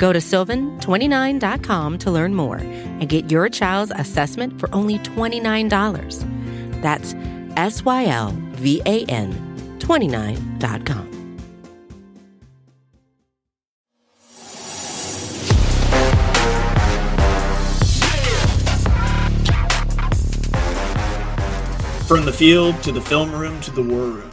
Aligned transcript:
Go 0.00 0.14
to 0.14 0.18
sylvan29.com 0.18 1.98
to 1.98 2.10
learn 2.10 2.34
more 2.34 2.56
and 2.56 3.06
get 3.06 3.30
your 3.30 3.50
child's 3.50 3.92
assessment 3.94 4.58
for 4.58 4.74
only 4.74 4.98
$29. 5.00 6.80
That's 6.80 7.14
S 7.58 7.84
Y 7.84 8.06
L 8.06 8.30
V 8.52 8.80
A 8.86 9.04
N 9.04 9.78
29.com. 9.78 11.06
From 22.06 22.24
the 22.24 22.32
field 22.32 22.82
to 22.84 22.90
the 22.90 23.02
film 23.02 23.30
room 23.32 23.60
to 23.60 23.70
the 23.70 23.82
war 23.82 24.06
room, 24.06 24.32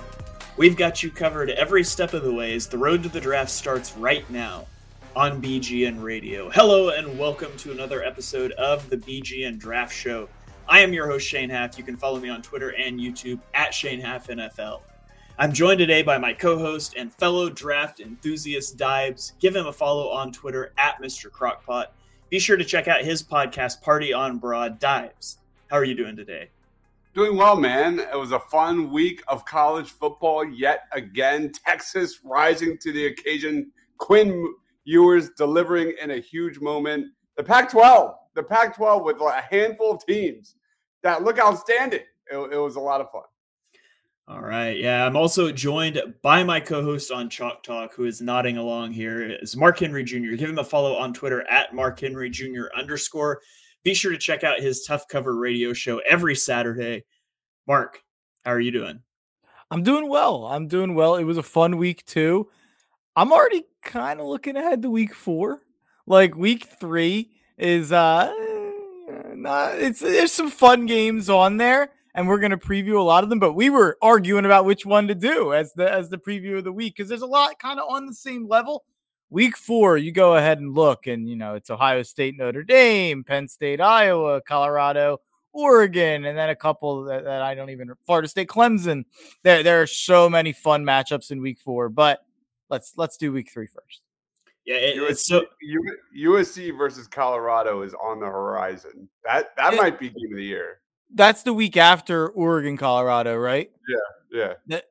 we've 0.55 0.77
got 0.77 1.03
you 1.03 1.11
covered 1.11 1.49
every 1.49 1.83
step 1.83 2.13
of 2.13 2.23
the 2.23 2.33
way 2.33 2.55
as 2.55 2.67
the 2.67 2.77
road 2.77 3.03
to 3.03 3.09
the 3.09 3.19
draft 3.19 3.51
starts 3.51 3.97
right 3.97 4.27
now 4.31 4.65
on 5.17 5.41
BGN 5.41 5.99
Radio. 5.99 6.47
Hello 6.51 6.89
and 6.89 7.17
welcome 7.17 7.49
to 7.57 7.71
another 7.71 8.03
episode 8.03 8.51
of 8.51 8.87
the 8.87 8.97
BGN 8.97 9.57
Draft 9.57 9.91
Show. 9.91 10.29
I 10.69 10.81
am 10.81 10.93
your 10.93 11.07
host, 11.07 11.27
Shane 11.27 11.49
Haff. 11.49 11.75
You 11.75 11.83
can 11.83 11.97
follow 11.97 12.19
me 12.19 12.29
on 12.29 12.43
Twitter 12.43 12.75
and 12.75 12.99
YouTube 12.99 13.39
at 13.55 13.73
Shane 13.73 13.99
Haff 13.99 14.27
NFL. 14.27 14.81
I'm 15.39 15.51
joined 15.53 15.79
today 15.79 16.03
by 16.03 16.19
my 16.19 16.33
co 16.33 16.59
host 16.59 16.93
and 16.95 17.11
fellow 17.11 17.49
draft 17.49 17.99
enthusiast, 17.99 18.77
Dibes. 18.77 19.33
Give 19.39 19.55
him 19.55 19.65
a 19.65 19.73
follow 19.73 20.09
on 20.09 20.31
Twitter 20.31 20.71
at 20.77 21.01
Mr. 21.01 21.31
Crockpot. 21.31 21.87
Be 22.29 22.37
sure 22.37 22.55
to 22.55 22.63
check 22.63 22.87
out 22.87 23.01
his 23.01 23.23
podcast, 23.23 23.81
Party 23.81 24.13
on 24.13 24.37
Broad 24.37 24.77
Dibes. 24.77 25.39
How 25.65 25.77
are 25.77 25.83
you 25.83 25.95
doing 25.95 26.15
today? 26.15 26.51
Doing 27.15 27.35
well, 27.35 27.55
man. 27.55 27.97
It 27.99 28.19
was 28.19 28.33
a 28.33 28.39
fun 28.39 28.91
week 28.91 29.23
of 29.27 29.45
college 29.45 29.89
football 29.89 30.45
yet 30.45 30.81
again. 30.91 31.51
Texas 31.65 32.19
rising 32.23 32.77
to 32.77 32.91
the 32.91 33.07
occasion. 33.07 33.71
Quinn 33.97 34.53
Ewers 34.87 35.31
delivering 35.37 35.93
in 36.01 36.11
a 36.11 36.17
huge 36.17 36.59
moment. 36.59 37.07
The 37.35 37.43
Pac 37.43 37.69
12, 37.69 38.15
the 38.35 38.43
Pac 38.43 38.75
12 38.75 39.03
with 39.03 39.17
a 39.17 39.43
handful 39.51 39.91
of 39.91 40.05
teams 40.05 40.55
that 41.03 41.23
look 41.23 41.39
outstanding. 41.39 41.99
It, 42.31 42.37
it 42.53 42.57
was 42.57 42.77
a 42.77 42.79
lot 42.79 43.01
of 43.01 43.11
fun. 43.11 43.23
All 44.29 44.41
right. 44.41 44.77
Yeah. 44.77 45.05
I'm 45.05 45.17
also 45.17 45.51
joined 45.51 46.01
by 46.21 46.43
my 46.43 46.61
co 46.61 46.81
host 46.83 47.11
on 47.11 47.29
Chalk 47.29 47.63
Talk, 47.63 47.93
who 47.93 48.05
is 48.05 48.21
nodding 48.21 48.57
along 48.57 48.93
here, 48.93 49.21
is 49.21 49.57
Mark 49.57 49.79
Henry 49.79 50.03
Jr. 50.03 50.35
Give 50.35 50.49
him 50.49 50.59
a 50.59 50.63
follow 50.63 50.95
on 50.95 51.13
Twitter 51.13 51.49
at 51.49 51.75
Mark 51.75 51.99
Henry 51.99 52.29
Jr. 52.29 52.65
underscore. 52.75 53.41
Be 53.83 53.93
sure 53.93 54.11
to 54.11 54.17
check 54.17 54.43
out 54.43 54.59
his 54.59 54.83
Tough 54.85 55.07
Cover 55.09 55.35
radio 55.35 55.73
show 55.73 55.99
every 56.09 56.35
Saturday. 56.35 57.03
Mark, 57.67 58.01
how 58.45 58.51
are 58.51 58.59
you 58.59 58.71
doing? 58.71 59.01
I'm 59.69 59.83
doing 59.83 60.09
well. 60.09 60.45
I'm 60.45 60.67
doing 60.67 60.95
well. 60.95 61.15
It 61.15 61.25
was 61.25 61.37
a 61.37 61.43
fun 61.43 61.75
week 61.77 62.05
too. 62.05 62.49
I'm 63.17 63.31
already 63.31 63.63
kind 63.81 64.19
of 64.19 64.27
looking 64.27 64.55
ahead 64.55 64.83
to 64.83 64.91
week 64.91 65.15
four. 65.15 65.61
Like 66.05 66.35
week 66.35 66.67
three 66.79 67.31
is 67.57 67.91
uh 67.91 68.31
not 69.33 69.73
it's 69.79 70.01
there's 70.01 70.31
some 70.31 70.51
fun 70.51 70.85
games 70.85 71.27
on 71.27 71.57
there 71.57 71.89
and 72.13 72.27
we're 72.27 72.37
gonna 72.37 72.59
preview 72.59 72.99
a 72.99 73.01
lot 73.01 73.23
of 73.23 73.31
them, 73.31 73.39
but 73.39 73.53
we 73.53 73.71
were 73.71 73.97
arguing 74.03 74.45
about 74.45 74.65
which 74.65 74.85
one 74.85 75.07
to 75.07 75.15
do 75.15 75.51
as 75.51 75.73
the 75.73 75.91
as 75.91 76.09
the 76.09 76.19
preview 76.19 76.59
of 76.59 76.63
the 76.63 76.71
week 76.71 76.95
because 76.95 77.09
there's 77.09 77.23
a 77.23 77.25
lot 77.25 77.57
kind 77.57 77.79
of 77.79 77.89
on 77.89 78.05
the 78.05 78.13
same 78.13 78.47
level 78.47 78.85
week 79.31 79.57
four, 79.57 79.97
you 79.97 80.11
go 80.11 80.35
ahead 80.35 80.59
and 80.59 80.75
look, 80.75 81.07
and 81.07 81.27
you 81.27 81.35
know 81.35 81.55
it's 81.55 81.71
Ohio 81.71 82.03
State, 82.03 82.37
Notre 82.37 82.63
Dame, 82.63 83.23
Penn 83.23 83.47
State, 83.47 83.81
Iowa, 83.81 84.41
Colorado, 84.41 85.21
Oregon, 85.53 86.23
and 86.23 86.37
then 86.37 86.49
a 86.49 86.55
couple 86.55 87.05
that, 87.05 87.23
that 87.23 87.41
I 87.41 87.55
don't 87.55 87.71
even 87.71 87.91
Florida 88.05 88.27
State, 88.27 88.47
Clemson. 88.47 89.05
There, 89.41 89.63
there 89.63 89.81
are 89.81 89.87
so 89.87 90.29
many 90.29 90.53
fun 90.53 90.83
matchups 90.83 91.31
in 91.31 91.41
week 91.41 91.59
four, 91.59 91.89
but 91.89 92.19
let's 92.69 92.93
let's 92.97 93.17
do 93.17 93.31
week 93.31 93.51
three 93.51 93.67
first. 93.67 94.01
Yeah, 94.65 94.75
it, 94.75 94.97
USC, 94.97 95.09
it's 95.11 95.25
so 95.25 95.45
USC 96.17 96.77
versus 96.77 97.07
Colorado 97.07 97.83
is 97.83 97.93
on 97.93 98.19
the 98.19 98.25
horizon. 98.25 99.07
That 99.23 99.55
that 99.57 99.73
It- 99.73 99.77
might 99.77 99.99
be 99.99 100.09
game 100.09 100.31
of 100.31 100.37
the 100.37 100.43
year. 100.43 100.79
That's 101.13 101.43
the 101.43 101.53
week 101.53 101.77
after 101.77 102.29
Oregon, 102.29 102.75
Colorado, 102.75 103.37
right? 103.37 103.71
Yeah. 104.29 104.53
That 104.67 104.85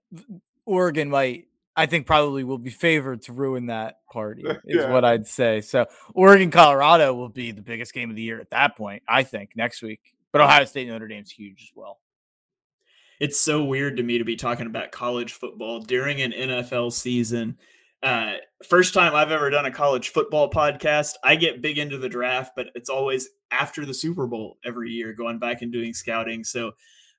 Oregon 0.64 1.10
might, 1.10 1.48
I 1.76 1.84
think, 1.84 2.06
probably 2.06 2.42
will 2.42 2.56
be 2.56 2.70
favored 2.70 3.20
to 3.22 3.32
ruin 3.34 3.66
that 3.66 4.00
party, 4.10 4.42
is 4.64 4.76
Yeah. 4.82 4.90
what 4.90 5.04
I'd 5.04 5.26
say. 5.26 5.60
So 5.60 5.84
Oregon, 6.14 6.50
Colorado 6.50 7.12
will 7.12 7.28
be 7.28 7.50
the 7.50 7.60
biggest 7.60 7.92
game 7.92 8.08
of 8.08 8.16
the 8.16 8.22
year 8.22 8.40
at 8.40 8.48
that 8.48 8.76
point, 8.78 9.02
I 9.06 9.24
think, 9.24 9.54
next 9.56 9.82
week. 9.82 10.14
But 10.32 10.40
Ohio 10.40 10.64
State, 10.64 10.88
Notre 10.88 11.06
Dame's 11.06 11.30
huge 11.30 11.64
as 11.64 11.70
well. 11.74 11.98
It's 13.20 13.40
so 13.40 13.64
weird 13.64 13.96
to 13.96 14.02
me 14.02 14.18
to 14.18 14.24
be 14.24 14.36
talking 14.36 14.66
about 14.66 14.92
college 14.92 15.32
football 15.32 15.80
during 15.80 16.20
an 16.20 16.32
NFL 16.32 16.92
season. 16.92 17.58
Uh, 18.02 18.34
first 18.68 18.94
time 18.94 19.14
I've 19.14 19.30
ever 19.30 19.50
done 19.50 19.66
a 19.66 19.70
college 19.70 20.10
football 20.10 20.50
podcast. 20.50 21.14
I 21.24 21.36
get 21.36 21.62
big 21.62 21.78
into 21.78 21.98
the 21.98 22.08
draft, 22.08 22.52
but 22.54 22.68
it's 22.74 22.90
always 22.90 23.28
after 23.50 23.86
the 23.86 23.94
Super 23.94 24.26
Bowl 24.26 24.58
every 24.64 24.90
year, 24.90 25.12
going 25.12 25.38
back 25.38 25.62
and 25.62 25.72
doing 25.72 25.94
scouting. 25.94 26.44
So 26.44 26.72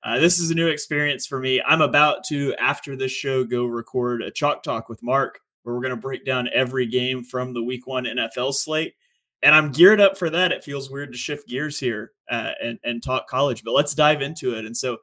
uh, 0.04 0.18
this 0.18 0.38
is 0.38 0.50
a 0.50 0.54
new 0.54 0.68
experience 0.68 1.26
for 1.26 1.40
me. 1.40 1.60
I'm 1.66 1.80
about 1.80 2.24
to, 2.28 2.54
after 2.54 2.96
this 2.96 3.12
show, 3.12 3.44
go 3.44 3.64
record 3.64 4.22
a 4.22 4.30
chalk 4.30 4.62
talk 4.62 4.88
with 4.88 5.02
Mark, 5.02 5.40
where 5.62 5.74
we're 5.74 5.82
going 5.82 5.90
to 5.90 5.96
break 5.96 6.24
down 6.24 6.48
every 6.54 6.86
game 6.86 7.24
from 7.24 7.52
the 7.52 7.62
Week 7.62 7.86
One 7.86 8.04
NFL 8.04 8.54
slate. 8.54 8.94
And 9.42 9.54
I'm 9.54 9.72
geared 9.72 10.00
up 10.00 10.16
for 10.16 10.30
that. 10.30 10.52
It 10.52 10.64
feels 10.64 10.90
weird 10.90 11.12
to 11.12 11.18
shift 11.18 11.48
gears 11.48 11.78
here 11.78 12.12
uh, 12.30 12.52
and, 12.62 12.78
and 12.84 13.02
talk 13.02 13.28
college, 13.28 13.62
but 13.64 13.72
let's 13.72 13.94
dive 13.94 14.22
into 14.22 14.56
it. 14.56 14.64
And 14.64 14.76
so, 14.76 14.98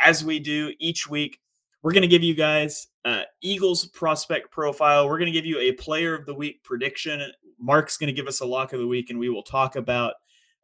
as 0.00 0.24
we 0.24 0.38
do 0.38 0.72
each 0.78 1.08
week, 1.08 1.38
we're 1.82 1.92
going 1.92 2.02
to 2.02 2.08
give 2.08 2.22
you 2.22 2.34
guys 2.34 2.88
uh, 3.04 3.22
Eagles 3.42 3.86
prospect 3.86 4.50
profile. 4.50 5.06
We're 5.06 5.18
going 5.18 5.32
to 5.32 5.38
give 5.38 5.46
you 5.46 5.58
a 5.58 5.72
player 5.72 6.14
of 6.14 6.26
the 6.26 6.34
week 6.34 6.62
prediction. 6.62 7.22
Mark's 7.58 7.96
going 7.96 8.08
to 8.08 8.12
give 8.12 8.26
us 8.26 8.40
a 8.40 8.46
lock 8.46 8.72
of 8.72 8.80
the 8.80 8.86
week, 8.86 9.10
and 9.10 9.18
we 9.18 9.28
will 9.28 9.42
talk 9.42 9.76
about 9.76 10.14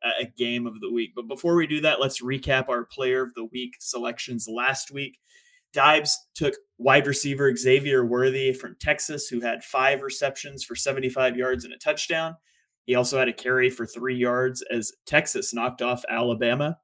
uh, 0.05 0.11
a 0.23 0.27
game 0.27 0.67
of 0.67 0.81
the 0.81 0.93
week. 0.93 1.13
But 1.15 1.29
before 1.29 1.55
we 1.55 1.67
do 1.67 1.81
that, 1.83 2.01
let's 2.01 2.23
recap 2.23 2.69
our 2.69 2.85
player 2.85 3.23
of 3.23 3.35
the 3.35 3.47
week 3.47 3.77
selections 3.81 4.47
last 4.49 4.91
week. 4.91 5.19
Dibes 5.73 6.19
took 6.35 6.55
wide 6.79 7.07
receiver 7.07 7.55
Xavier 7.55 8.05
Worthy 8.05 8.53
from 8.53 8.77
Texas, 8.81 9.29
who 9.29 9.41
had 9.41 9.65
five 9.65 10.03
receptions 10.03 10.65
for 10.65 10.75
75 10.75 11.37
yards 11.37 11.65
and 11.65 11.73
a 11.73 11.79
touchdown. 11.79 12.37
He 12.85 12.95
also 12.95 13.19
had 13.19 13.29
a 13.29 13.33
carry 13.33 13.69
for 13.69 13.85
three 13.85 14.17
yards 14.17 14.63
as 14.71 14.93
Texas 15.07 15.53
knocked 15.53 15.83
off 15.83 16.05
Alabama. 16.09 16.79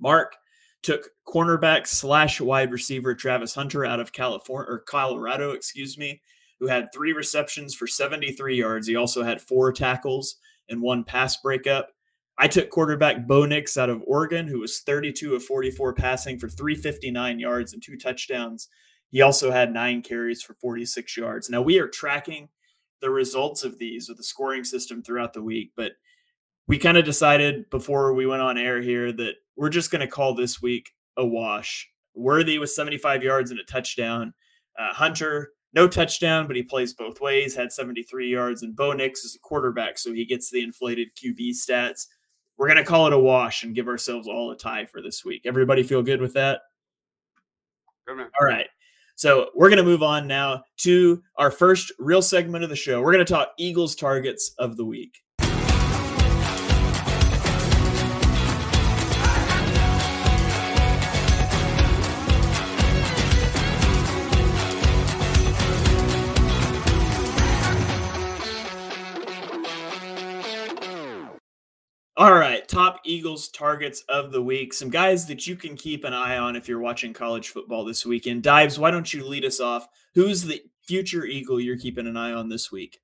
Mark 0.00 0.36
took 0.82 1.10
cornerback 1.26 1.86
slash 1.86 2.40
wide 2.40 2.70
receiver 2.70 3.14
Travis 3.14 3.54
Hunter 3.54 3.84
out 3.84 4.00
of 4.00 4.12
California 4.12 4.70
or 4.70 4.78
Colorado, 4.78 5.50
excuse 5.50 5.98
me, 5.98 6.22
who 6.60 6.68
had 6.68 6.92
three 6.92 7.12
receptions 7.12 7.74
for 7.74 7.86
73 7.86 8.56
yards. 8.56 8.86
He 8.86 8.96
also 8.96 9.22
had 9.22 9.40
four 9.40 9.72
tackles 9.72 10.36
and 10.68 10.82
one 10.82 11.04
pass 11.04 11.36
breakup. 11.36 11.90
I 12.38 12.46
took 12.46 12.70
quarterback 12.70 13.26
Bo 13.26 13.46
Nix 13.46 13.76
out 13.76 13.90
of 13.90 14.02
Oregon, 14.06 14.46
who 14.46 14.60
was 14.60 14.80
32 14.80 15.34
of 15.34 15.44
44 15.44 15.92
passing 15.94 16.38
for 16.38 16.48
359 16.48 17.38
yards 17.40 17.72
and 17.72 17.82
two 17.82 17.96
touchdowns. 17.96 18.68
He 19.10 19.22
also 19.22 19.50
had 19.50 19.72
nine 19.72 20.02
carries 20.02 20.42
for 20.42 20.54
46 20.54 21.16
yards. 21.16 21.50
Now 21.50 21.62
we 21.62 21.78
are 21.80 21.88
tracking 21.88 22.48
the 23.00 23.10
results 23.10 23.64
of 23.64 23.78
these 23.78 24.08
with 24.08 24.18
the 24.18 24.24
scoring 24.24 24.64
system 24.64 25.02
throughout 25.02 25.32
the 25.32 25.42
week, 25.42 25.72
but 25.76 25.92
we 26.68 26.78
kind 26.78 26.98
of 26.98 27.04
decided 27.04 27.70
before 27.70 28.12
we 28.12 28.26
went 28.26 28.42
on 28.42 28.58
air 28.58 28.80
here 28.80 29.10
that 29.12 29.34
we're 29.58 29.68
just 29.68 29.90
going 29.90 30.00
to 30.00 30.06
call 30.06 30.34
this 30.34 30.62
week 30.62 30.90
a 31.16 31.26
wash. 31.26 31.90
Worthy 32.14 32.58
with 32.58 32.70
75 32.70 33.22
yards 33.22 33.50
and 33.50 33.58
a 33.58 33.64
touchdown. 33.64 34.32
Uh, 34.78 34.94
Hunter, 34.94 35.50
no 35.74 35.88
touchdown, 35.88 36.46
but 36.46 36.56
he 36.56 36.62
plays 36.62 36.94
both 36.94 37.20
ways, 37.20 37.54
had 37.54 37.72
73 37.72 38.30
yards. 38.30 38.62
And 38.62 38.74
Bo 38.74 38.92
Nix 38.92 39.24
is 39.24 39.34
a 39.34 39.40
quarterback, 39.40 39.98
so 39.98 40.12
he 40.12 40.24
gets 40.24 40.50
the 40.50 40.62
inflated 40.62 41.08
QB 41.16 41.50
stats. 41.50 42.06
We're 42.56 42.68
going 42.68 42.78
to 42.78 42.84
call 42.84 43.08
it 43.08 43.12
a 43.12 43.18
wash 43.18 43.64
and 43.64 43.74
give 43.74 43.88
ourselves 43.88 44.28
all 44.28 44.52
a 44.52 44.56
tie 44.56 44.86
for 44.86 45.02
this 45.02 45.24
week. 45.24 45.42
Everybody 45.44 45.82
feel 45.82 46.02
good 46.02 46.20
with 46.20 46.34
that? 46.34 46.60
Good. 48.06 48.18
All 48.18 48.46
right. 48.46 48.66
So 49.16 49.50
we're 49.54 49.68
going 49.68 49.78
to 49.78 49.84
move 49.84 50.02
on 50.04 50.28
now 50.28 50.62
to 50.78 51.20
our 51.36 51.50
first 51.50 51.92
real 51.98 52.22
segment 52.22 52.62
of 52.62 52.70
the 52.70 52.76
show. 52.76 53.02
We're 53.02 53.12
going 53.12 53.26
to 53.26 53.32
talk 53.32 53.48
Eagles 53.58 53.96
targets 53.96 54.54
of 54.58 54.76
the 54.76 54.84
week. 54.84 55.18
All 72.18 72.34
right, 72.34 72.66
top 72.66 72.98
Eagles 73.04 73.46
targets 73.46 74.00
of 74.08 74.32
the 74.32 74.42
week. 74.42 74.74
Some 74.74 74.90
guys 74.90 75.26
that 75.28 75.46
you 75.46 75.54
can 75.54 75.76
keep 75.76 76.02
an 76.02 76.12
eye 76.12 76.36
on 76.36 76.56
if 76.56 76.66
you're 76.66 76.80
watching 76.80 77.12
college 77.12 77.50
football 77.50 77.84
this 77.84 78.04
weekend. 78.04 78.42
Dives, 78.42 78.76
why 78.76 78.90
don't 78.90 79.14
you 79.14 79.24
lead 79.24 79.44
us 79.44 79.60
off? 79.60 79.86
Who's 80.16 80.42
the 80.42 80.60
future 80.82 81.24
Eagle 81.24 81.60
you're 81.60 81.78
keeping 81.78 82.08
an 82.08 82.16
eye 82.16 82.32
on 82.32 82.48
this 82.48 82.72
week? 82.72 82.98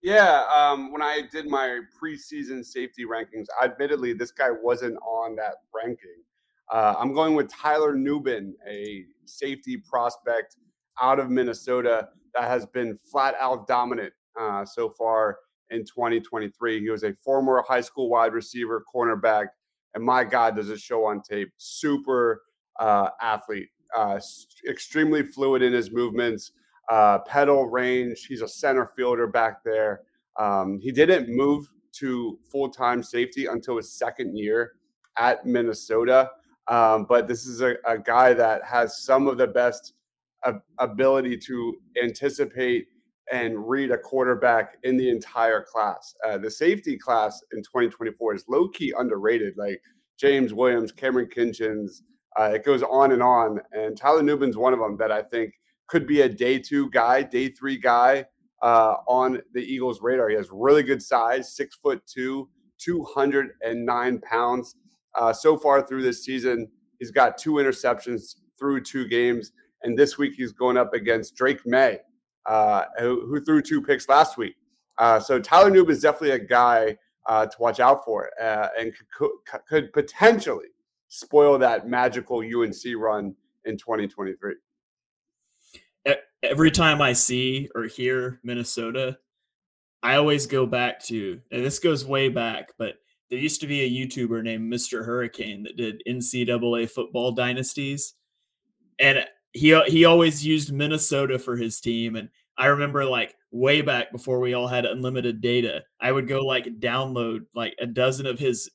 Yeah, 0.00 0.44
um, 0.54 0.92
when 0.92 1.02
I 1.02 1.22
did 1.32 1.48
my 1.48 1.80
preseason 2.00 2.64
safety 2.64 3.04
rankings, 3.04 3.46
admittedly, 3.60 4.12
this 4.12 4.30
guy 4.30 4.52
wasn't 4.52 4.96
on 4.98 5.34
that 5.34 5.54
ranking. 5.74 6.22
Uh, 6.72 6.94
I'm 6.96 7.12
going 7.12 7.34
with 7.34 7.50
Tyler 7.50 7.96
Nubin, 7.96 8.52
a 8.70 9.06
safety 9.24 9.76
prospect 9.76 10.54
out 11.02 11.18
of 11.18 11.30
Minnesota 11.30 12.10
that 12.36 12.44
has 12.44 12.64
been 12.64 12.96
flat 13.10 13.34
out 13.40 13.66
dominant 13.66 14.12
uh, 14.40 14.64
so 14.64 14.88
far 14.88 15.38
in 15.70 15.84
2023. 15.84 16.80
He 16.80 16.90
was 16.90 17.02
a 17.02 17.14
former 17.14 17.62
high 17.66 17.80
school 17.80 18.08
wide 18.08 18.32
receiver, 18.32 18.84
cornerback, 18.94 19.46
and 19.94 20.04
my 20.04 20.24
God, 20.24 20.56
does 20.56 20.70
it 20.70 20.80
show 20.80 21.04
on 21.04 21.22
tape? 21.22 21.50
Super 21.56 22.42
uh, 22.78 23.08
athlete, 23.20 23.68
uh, 23.96 24.20
extremely 24.68 25.22
fluid 25.22 25.62
in 25.62 25.72
his 25.72 25.90
movements, 25.90 26.52
uh, 26.90 27.18
pedal 27.20 27.66
range. 27.66 28.26
He's 28.26 28.42
a 28.42 28.48
center 28.48 28.86
fielder 28.86 29.26
back 29.26 29.64
there. 29.64 30.02
Um, 30.38 30.78
he 30.80 30.92
didn't 30.92 31.34
move 31.34 31.66
to 31.94 32.38
full 32.50 32.68
time 32.68 33.02
safety 33.02 33.46
until 33.46 33.78
his 33.78 33.92
second 33.92 34.36
year 34.36 34.72
at 35.16 35.46
Minnesota. 35.46 36.30
Um, 36.68 37.06
but 37.08 37.26
this 37.26 37.46
is 37.46 37.62
a, 37.62 37.76
a, 37.86 37.96
guy 37.96 38.34
that 38.34 38.62
has 38.64 39.02
some 39.04 39.28
of 39.28 39.38
the 39.38 39.46
best 39.46 39.94
ability 40.78 41.38
to 41.38 41.74
anticipate 42.02 42.88
and 43.32 43.68
read 43.68 43.90
a 43.90 43.98
quarterback 43.98 44.76
in 44.84 44.96
the 44.96 45.10
entire 45.10 45.62
class. 45.62 46.14
Uh, 46.24 46.38
the 46.38 46.50
safety 46.50 46.96
class 46.96 47.42
in 47.52 47.58
2024 47.62 48.34
is 48.34 48.44
low 48.48 48.68
key 48.68 48.92
underrated. 48.96 49.54
Like 49.56 49.80
James 50.18 50.54
Williams, 50.54 50.92
Kamren 50.92 51.32
Kinchens, 51.32 52.02
uh, 52.38 52.52
it 52.54 52.64
goes 52.64 52.82
on 52.82 53.12
and 53.12 53.22
on. 53.22 53.60
And 53.72 53.96
Tyler 53.96 54.22
Nubin's 54.22 54.56
one 54.56 54.72
of 54.72 54.78
them 54.78 54.96
that 54.98 55.10
I 55.10 55.22
think 55.22 55.54
could 55.88 56.06
be 56.06 56.22
a 56.22 56.28
day 56.28 56.58
two 56.58 56.90
guy, 56.90 57.22
day 57.22 57.48
three 57.48 57.78
guy 57.78 58.26
uh, 58.62 58.96
on 59.06 59.40
the 59.52 59.60
Eagles' 59.60 60.00
radar. 60.00 60.28
He 60.28 60.36
has 60.36 60.48
really 60.52 60.82
good 60.82 61.02
size, 61.02 61.54
six 61.54 61.76
foot 61.76 62.02
two, 62.06 62.48
209 62.78 64.20
pounds. 64.20 64.76
Uh, 65.14 65.32
so 65.32 65.56
far 65.56 65.86
through 65.86 66.02
this 66.02 66.24
season, 66.24 66.68
he's 66.98 67.10
got 67.10 67.38
two 67.38 67.52
interceptions 67.52 68.36
through 68.58 68.82
two 68.82 69.08
games. 69.08 69.52
And 69.82 69.98
this 69.98 70.18
week 70.18 70.34
he's 70.36 70.52
going 70.52 70.76
up 70.76 70.94
against 70.94 71.36
Drake 71.36 71.60
Maye, 71.64 72.00
uh, 72.46 72.84
who, 72.98 73.26
who, 73.26 73.40
threw 73.40 73.60
two 73.60 73.82
picks 73.82 74.08
last 74.08 74.38
week. 74.38 74.54
Uh, 74.98 75.18
so 75.18 75.38
Tyler 75.38 75.70
Nubin 75.70 75.90
is 75.90 76.00
definitely 76.00 76.30
a 76.30 76.38
guy 76.38 76.96
uh, 77.26 77.46
to 77.46 77.56
watch 77.58 77.80
out 77.80 78.04
for 78.04 78.30
uh, 78.40 78.68
and 78.78 78.92
could, 79.12 79.30
could, 79.68 79.92
potentially 79.92 80.68
spoil 81.08 81.58
that 81.58 81.88
magical 81.88 82.38
UNC 82.38 82.76
run 82.96 83.34
in 83.64 83.76
2023. 83.76 84.54
Every 86.42 86.70
time 86.70 87.02
I 87.02 87.12
see 87.12 87.68
or 87.74 87.84
hear 87.84 88.38
Minnesota, 88.44 89.18
I 90.02 90.14
always 90.14 90.46
go 90.46 90.66
back 90.66 91.02
to, 91.06 91.40
and 91.50 91.64
this 91.64 91.80
goes 91.80 92.04
way 92.04 92.28
back, 92.28 92.70
but 92.78 92.94
there 93.30 93.38
used 93.38 93.60
to 93.62 93.66
be 93.66 93.80
a 93.80 93.90
YouTuber 93.90 94.42
named 94.44 94.72
Mr. 94.72 95.04
Hurricane 95.04 95.64
that 95.64 95.76
did 95.76 96.02
NCAA 96.08 96.88
football 96.88 97.32
dynasties. 97.32 98.14
And 99.00 99.24
he 99.56 99.80
he 99.86 100.04
always 100.04 100.44
used 100.44 100.72
Minnesota 100.72 101.38
for 101.38 101.56
his 101.56 101.80
team, 101.80 102.16
and 102.16 102.28
I 102.58 102.66
remember 102.66 103.04
like 103.04 103.34
way 103.50 103.80
back 103.80 104.12
before 104.12 104.38
we 104.38 104.54
all 104.54 104.68
had 104.68 104.84
unlimited 104.84 105.40
data, 105.40 105.84
I 106.00 106.12
would 106.12 106.28
go 106.28 106.44
like 106.44 106.78
download 106.78 107.46
like 107.54 107.74
a 107.80 107.86
dozen 107.86 108.26
of 108.26 108.38
his 108.38 108.70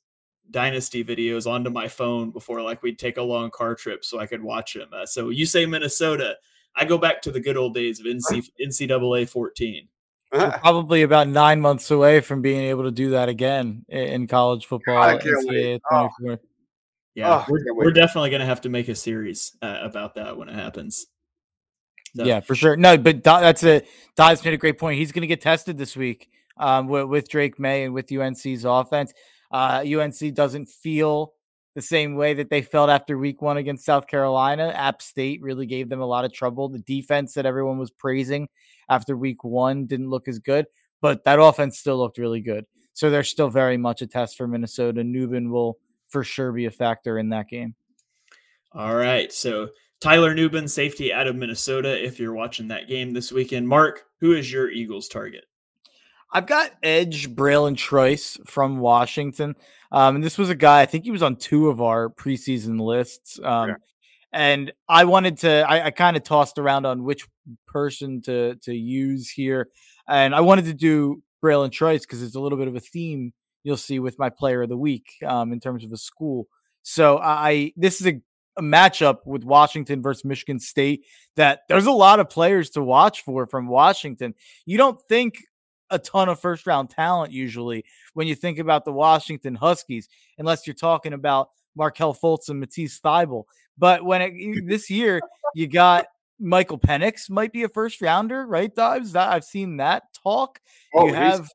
dynasty 0.50 1.04
videos 1.04 1.50
onto 1.50 1.70
my 1.70 1.88
phone 1.88 2.32
before 2.32 2.62
like 2.62 2.84
we'd 2.84 3.00
take 3.00 3.18
a 3.18 3.22
long 3.22 3.52
car 3.52 3.76
trip 3.76 4.04
so 4.04 4.20
I 4.20 4.26
could 4.26 4.42
watch 4.42 4.74
them. 4.74 4.90
Uh, 4.92 5.06
so 5.06 5.30
you 5.30 5.46
say 5.46 5.66
Minnesota, 5.66 6.36
I 6.76 6.86
go 6.86 6.98
back 6.98 7.22
to 7.24 7.32
the 7.32 7.40
good 7.40 7.58
old 7.58 7.74
days 7.74 8.00
of 8.00 8.08
NC, 8.08 8.50
NCAA 8.60 9.30
14. 9.30 9.88
We're 10.32 10.52
probably 10.60 11.04
about 11.04 11.28
nine 11.28 11.60
months 11.62 11.92
away 11.92 12.22
from 12.22 12.42
being 12.42 12.62
able 12.62 12.84
to 12.84 12.92
do 12.92 13.12
that 13.12 13.30
again 13.30 13.86
in 13.90 14.28
college 14.28 14.66
football. 14.66 14.98
I 14.98 15.18
can't 15.18 15.48
wait. 15.48 15.82
Oh. 15.92 16.10
Yeah, 17.16 17.44
oh, 17.46 17.46
we're, 17.50 17.74
we're 17.74 17.92
definitely 17.92 18.30
going 18.30 18.40
to 18.40 18.46
have 18.46 18.62
to 18.62 18.70
make 18.70 18.88
a 18.88 18.96
series 18.96 19.58
uh, 19.62 19.80
about 19.82 20.16
that 20.16 20.38
when 20.38 20.48
it 20.48 20.56
happens. 20.56 21.08
So. 22.16 22.26
Yeah, 22.26 22.40
for 22.42 22.56
sure. 22.56 22.76
No, 22.76 22.98
but 22.98 23.24
that's 23.24 23.64
a 23.64 23.84
Dives 24.16 24.44
made 24.44 24.54
a 24.54 24.58
great 24.58 24.78
point. 24.78 25.00
He's 25.00 25.12
going 25.12 25.22
to 25.22 25.28
get 25.28 25.42
tested 25.42 25.78
this 25.78 25.96
week 25.96 26.30
um, 26.58 26.88
with, 26.88 27.06
with, 27.06 27.30
Drake 27.30 27.60
Maye 27.60 27.86
and 27.86 27.94
with 27.94 28.12
UNC's 28.12 28.66
offense. 28.66 29.14
Uh, 29.50 29.84
UNC 29.86 30.34
doesn't 30.34 30.68
feel 30.68 31.34
the 31.74 31.82
same 31.82 32.16
way 32.16 32.34
that 32.34 32.50
they 32.50 32.62
felt 32.62 32.90
after 32.90 33.18
week 33.18 33.42
one 33.42 33.58
against 33.58 33.86
South 33.86 34.08
Carolina. 34.08 34.70
App 34.70 35.02
State 35.02 35.42
really 35.42 35.66
gave 35.66 35.88
them 35.88 36.02
a 36.02 36.06
lot 36.06 36.26
of 36.26 36.34
trouble. 36.34 36.68
The 36.68 36.80
defense 36.80 37.34
that 37.36 37.46
everyone 37.46 37.78
was 37.78 37.92
praising 37.92 38.50
after 38.90 39.16
week 39.16 39.44
one 39.44 39.86
didn't 39.86 40.10
look 40.10 40.28
as 40.28 40.40
good, 40.40 40.66
but 41.02 41.24
that 41.24 41.40
offense 41.40 41.80
still 41.80 41.98
looked 41.98 42.18
really 42.18 42.42
good. 42.42 42.66
So 42.94 43.10
they're 43.10 43.24
still 43.24 43.50
very 43.50 43.78
much 43.78 44.02
a 44.02 44.08
test 44.08 44.38
for 44.38 44.48
Minnesota. 44.48 45.02
Nubin 45.02 45.50
will 45.50 45.78
for 46.12 46.24
sure 46.24 46.52
be 46.52 46.66
a 46.66 46.72
factor 46.72 47.18
in 47.18 47.30
that 47.30 47.48
game. 47.48 47.76
All 48.74 48.96
right. 48.96 49.32
So 49.32 49.70
Tyler 50.00 50.34
Nubin, 50.34 50.70
safety 50.70 51.14
out 51.14 51.28
of 51.28 51.36
Minnesota, 51.36 52.04
if 52.04 52.20
you're 52.20 52.34
watching 52.34 52.68
that 52.70 52.88
game 52.88 53.14
this 53.14 53.32
weekend. 53.32 53.68
Mark, 53.68 54.04
who 54.20 54.34
is 54.34 54.52
your 54.52 54.70
Eagles 54.70 55.08
target? 55.08 55.46
I've 56.34 56.48
got 56.48 56.72
Edge 56.82 57.30
Bralen 57.36 57.76
Trice 57.76 58.38
from 58.46 58.80
Washington. 58.80 59.56
Um, 59.92 60.16
and 60.16 60.24
this 60.24 60.38
was 60.38 60.50
a 60.50 60.56
guy, 60.56 60.82
I 60.82 60.86
think 60.86 61.04
he 61.04 61.12
was 61.12 61.24
on 61.24 61.36
two 61.36 61.68
of 61.68 61.82
our 61.82 62.10
preseason 62.10 62.80
lists. 62.80 63.40
Um, 63.44 63.70
yeah. 63.70 63.76
And 64.34 64.72
I 64.88 65.04
wanted 65.04 65.40
to, 65.40 65.70
I, 65.70 65.88
I 65.88 65.92
kind 65.92 66.16
of 66.16 66.24
tossed 66.24 66.58
around 66.58 66.86
on 66.86 67.04
which 67.04 67.28
person 67.68 68.22
to 68.22 68.56
to 68.64 68.74
use 68.74 69.30
here. 69.30 69.68
And 70.08 70.34
I 70.34 70.40
wanted 70.40 70.66
to 70.66 70.74
do 70.74 71.22
Bralen 71.44 71.72
Trice 71.72 72.02
because 72.02 72.24
it's 72.24 72.36
a 72.36 72.40
little 72.40 72.58
bit 72.58 72.70
of 72.70 72.76
a 72.76 72.80
theme 72.80 73.34
you'll 73.64 73.78
see 73.78 74.00
with 74.00 74.20
my 74.20 74.30
player 74.30 74.64
of 74.64 74.70
the 74.70 74.78
week 74.78 75.14
um, 75.26 75.52
in 75.52 75.60
terms 75.60 75.84
of 75.84 75.92
a 75.92 75.98
school. 75.98 76.48
So 76.84 77.18
I 77.20 77.74
this 77.76 78.02
is 78.02 78.08
a, 78.08 78.22
a, 78.58 78.62
matchup 78.62 79.20
with 79.26 79.44
Washington 79.44 80.02
versus 80.02 80.26
Michigan 80.26 80.60
State 80.60 81.06
that 81.36 81.62
there's 81.70 81.86
a 81.86 81.92
lot 81.92 82.20
of 82.20 82.30
players 82.30 82.72
to 82.72 82.84
watch 82.84 83.22
for 83.24 83.46
from 83.48 83.68
Washington. 83.68 84.34
You 84.66 84.78
don't 84.78 85.00
think 85.08 85.36
a 85.90 86.00
ton 86.00 86.30
of 86.30 86.40
first 86.40 86.66
round 86.66 86.90
talent 86.90 87.32
usually 87.32 87.86
when 88.14 88.28
you 88.28 88.36
think 88.36 88.58
about 88.58 88.86
the 88.86 88.94
Washington 88.94 89.56
Huskies, 89.56 90.10
unless 90.38 90.66
you're 90.66 90.74
talking 90.74 91.14
about 91.14 91.50
Markelle 91.76 92.16
Fultz 92.16 92.50
and 92.50 92.60
Matisse 92.60 93.00
Thybulle. 93.00 93.44
But 93.78 94.04
when 94.04 94.22
it, 94.22 94.66
this 94.68 94.90
year 94.90 95.22
you 95.54 95.68
got 95.68 96.08
Michael 96.40 96.80
Penix 96.80 97.30
might 97.30 97.54
be 97.54 97.64
a 97.64 97.70
first 97.70 98.02
rounder, 98.02 98.48
right? 98.48 98.74
Dives. 98.74 99.16
I've 99.16 99.44
seen 99.44 99.78
that 99.78 100.04
talk. 100.24 100.60
Oh, 100.96 101.06
you 101.06 101.14
have 101.14 101.48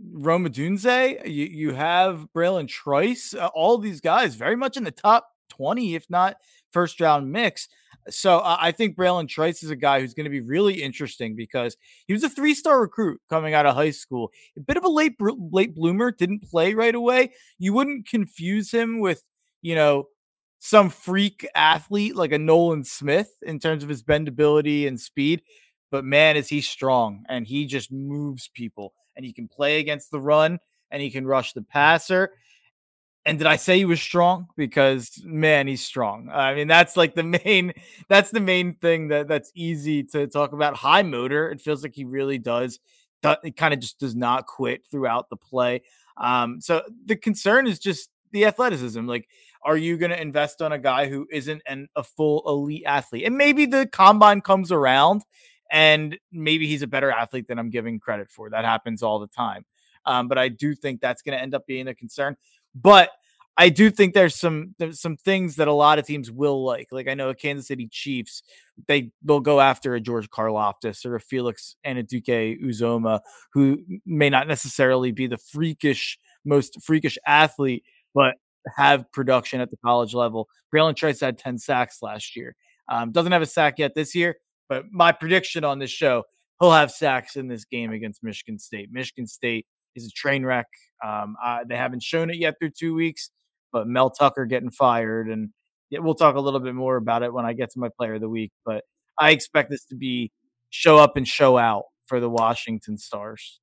Rome 0.00 0.46
Odunze, 0.46 1.26
you, 1.26 1.44
you 1.46 1.72
have 1.74 2.28
Bralen 2.34 2.68
Trice, 2.68 3.34
uh, 3.34 3.48
all 3.54 3.78
these 3.78 4.00
guys 4.00 4.36
very 4.36 4.56
much 4.56 4.76
in 4.76 4.84
the 4.84 4.90
top 4.90 5.28
20, 5.50 5.94
if 5.94 6.08
not 6.08 6.36
first 6.72 7.00
round 7.00 7.32
mix. 7.32 7.68
So 8.08 8.38
uh, 8.38 8.56
I 8.60 8.72
think 8.72 8.96
Bralen 8.96 9.28
Trice 9.28 9.62
is 9.62 9.70
a 9.70 9.76
guy 9.76 10.00
who's 10.00 10.14
going 10.14 10.24
to 10.24 10.30
be 10.30 10.40
really 10.40 10.82
interesting 10.82 11.36
because 11.36 11.76
he 12.06 12.12
was 12.12 12.24
a 12.24 12.30
three 12.30 12.54
star 12.54 12.80
recruit 12.80 13.20
coming 13.28 13.54
out 13.54 13.66
of 13.66 13.74
high 13.74 13.90
school. 13.90 14.30
A 14.56 14.60
bit 14.60 14.76
of 14.76 14.84
a 14.84 14.88
late 14.88 15.16
late 15.20 15.74
bloomer, 15.74 16.10
didn't 16.10 16.48
play 16.48 16.74
right 16.74 16.94
away. 16.94 17.32
You 17.58 17.72
wouldn't 17.72 18.08
confuse 18.08 18.70
him 18.70 19.00
with, 19.00 19.24
you 19.62 19.74
know, 19.74 20.08
some 20.58 20.90
freak 20.90 21.46
athlete 21.54 22.16
like 22.16 22.32
a 22.32 22.38
Nolan 22.38 22.84
Smith 22.84 23.30
in 23.42 23.58
terms 23.58 23.82
of 23.82 23.88
his 23.88 24.02
bendability 24.02 24.86
and 24.86 25.00
speed. 25.00 25.42
But 25.90 26.04
man, 26.04 26.36
is 26.36 26.48
he 26.48 26.60
strong 26.60 27.24
and 27.28 27.46
he 27.46 27.66
just 27.66 27.90
moves 27.90 28.48
people 28.52 28.92
and 29.18 29.26
he 29.26 29.32
can 29.32 29.48
play 29.48 29.80
against 29.80 30.10
the 30.10 30.20
run 30.20 30.60
and 30.90 31.02
he 31.02 31.10
can 31.10 31.26
rush 31.26 31.52
the 31.52 31.60
passer. 31.60 32.30
And 33.26 33.36
did 33.36 33.48
I 33.48 33.56
say 33.56 33.76
he 33.76 33.84
was 33.84 34.00
strong? 34.00 34.46
Because 34.56 35.20
man, 35.22 35.66
he's 35.66 35.84
strong. 35.84 36.30
I 36.32 36.54
mean, 36.54 36.68
that's 36.68 36.96
like 36.96 37.14
the 37.14 37.22
main 37.44 37.74
that's 38.08 38.30
the 38.30 38.40
main 38.40 38.72
thing 38.72 39.08
that 39.08 39.28
that's 39.28 39.52
easy 39.54 40.04
to 40.04 40.26
talk 40.28 40.52
about. 40.54 40.76
High 40.76 41.02
motor. 41.02 41.50
It 41.50 41.60
feels 41.60 41.82
like 41.82 41.94
he 41.94 42.04
really 42.04 42.38
does. 42.38 42.78
It 43.22 43.56
kind 43.56 43.74
of 43.74 43.80
just 43.80 43.98
does 43.98 44.14
not 44.14 44.46
quit 44.46 44.86
throughout 44.90 45.28
the 45.28 45.36
play. 45.36 45.82
Um, 46.16 46.60
so 46.60 46.82
the 47.04 47.16
concern 47.16 47.66
is 47.66 47.80
just 47.80 48.08
the 48.30 48.46
athleticism. 48.46 49.04
Like, 49.06 49.28
are 49.62 49.76
you 49.76 49.96
going 49.96 50.10
to 50.12 50.20
invest 50.20 50.62
on 50.62 50.72
a 50.72 50.78
guy 50.78 51.08
who 51.08 51.26
isn't 51.30 51.62
an, 51.66 51.88
a 51.96 52.04
full 52.04 52.42
elite 52.46 52.84
athlete? 52.86 53.24
And 53.24 53.36
maybe 53.36 53.66
the 53.66 53.86
combine 53.86 54.40
comes 54.40 54.70
around 54.70 55.24
and 55.70 56.18
maybe 56.32 56.66
he's 56.66 56.82
a 56.82 56.86
better 56.86 57.10
athlete 57.10 57.46
than 57.46 57.58
I'm 57.58 57.70
giving 57.70 58.00
credit 58.00 58.30
for. 58.30 58.50
That 58.50 58.64
happens 58.64 59.02
all 59.02 59.18
the 59.18 59.26
time. 59.26 59.64
Um, 60.06 60.28
but 60.28 60.38
I 60.38 60.48
do 60.48 60.74
think 60.74 61.00
that's 61.00 61.22
going 61.22 61.36
to 61.36 61.42
end 61.42 61.54
up 61.54 61.66
being 61.66 61.88
a 61.88 61.94
concern. 61.94 62.36
But 62.74 63.10
I 63.60 63.70
do 63.70 63.90
think 63.90 64.14
there's 64.14 64.36
some 64.36 64.76
there's 64.78 65.00
some 65.00 65.16
things 65.16 65.56
that 65.56 65.66
a 65.66 65.72
lot 65.72 65.98
of 65.98 66.06
teams 66.06 66.30
will 66.30 66.64
like. 66.64 66.88
Like 66.92 67.08
I 67.08 67.14
know 67.14 67.34
Kansas 67.34 67.66
City 67.66 67.88
Chiefs, 67.90 68.44
they 68.86 69.10
they'll 69.22 69.40
go 69.40 69.60
after 69.60 69.94
a 69.94 70.00
George 70.00 70.30
Karlaftis 70.30 71.04
or 71.04 71.16
a 71.16 71.20
Felix 71.20 71.74
Anudike 71.84 72.62
Uzomah, 72.62 73.20
who 73.52 73.82
may 74.06 74.30
not 74.30 74.46
necessarily 74.46 75.10
be 75.10 75.26
the 75.26 75.38
freakish 75.38 76.18
most 76.44 76.80
freakish 76.82 77.18
athlete, 77.26 77.82
but 78.14 78.36
have 78.76 79.10
production 79.10 79.60
at 79.60 79.70
the 79.70 79.76
college 79.84 80.14
level. 80.14 80.48
Bralen 80.72 80.94
Trice 80.94 81.20
had 81.20 81.36
10 81.36 81.58
sacks 81.58 81.98
last 82.00 82.36
year. 82.36 82.54
Um, 82.88 83.12
doesn't 83.12 83.32
have 83.32 83.42
a 83.42 83.46
sack 83.46 83.78
yet 83.78 83.94
this 83.94 84.14
year, 84.14 84.36
but 84.68 84.84
my 84.90 85.12
prediction 85.12 85.64
on 85.64 85.78
this 85.78 85.90
show, 85.90 86.24
he'll 86.60 86.72
have 86.72 86.90
sacks 86.90 87.36
in 87.36 87.48
this 87.48 87.64
game 87.64 87.92
against 87.92 88.22
Michigan 88.22 88.58
State. 88.58 88.88
Michigan 88.92 89.26
State 89.26 89.66
is 89.94 90.06
a 90.06 90.10
train 90.10 90.44
wreck. 90.44 90.66
Um, 91.04 91.36
uh, 91.42 91.60
they 91.68 91.76
haven't 91.76 92.02
shown 92.02 92.30
it 92.30 92.36
yet 92.36 92.54
through 92.58 92.70
two 92.78 92.94
weeks, 92.94 93.30
but 93.72 93.86
Mel 93.86 94.10
Tucker 94.10 94.46
getting 94.46 94.70
fired, 94.70 95.28
and 95.28 95.50
we'll 95.90 96.14
talk 96.14 96.36
a 96.36 96.40
little 96.40 96.60
bit 96.60 96.74
more 96.74 96.96
about 96.96 97.22
it 97.22 97.32
when 97.32 97.44
I 97.44 97.52
get 97.52 97.70
to 97.72 97.78
my 97.78 97.88
player 97.96 98.14
of 98.14 98.20
the 98.20 98.28
week. 98.28 98.52
But 98.64 98.84
I 99.18 99.30
expect 99.30 99.70
this 99.70 99.84
to 99.86 99.96
be 99.96 100.32
show 100.70 100.98
up 100.98 101.16
and 101.16 101.26
show 101.26 101.58
out 101.58 101.84
for 102.06 102.20
the 102.20 102.30
Washington 102.30 102.98
Stars. 102.98 103.60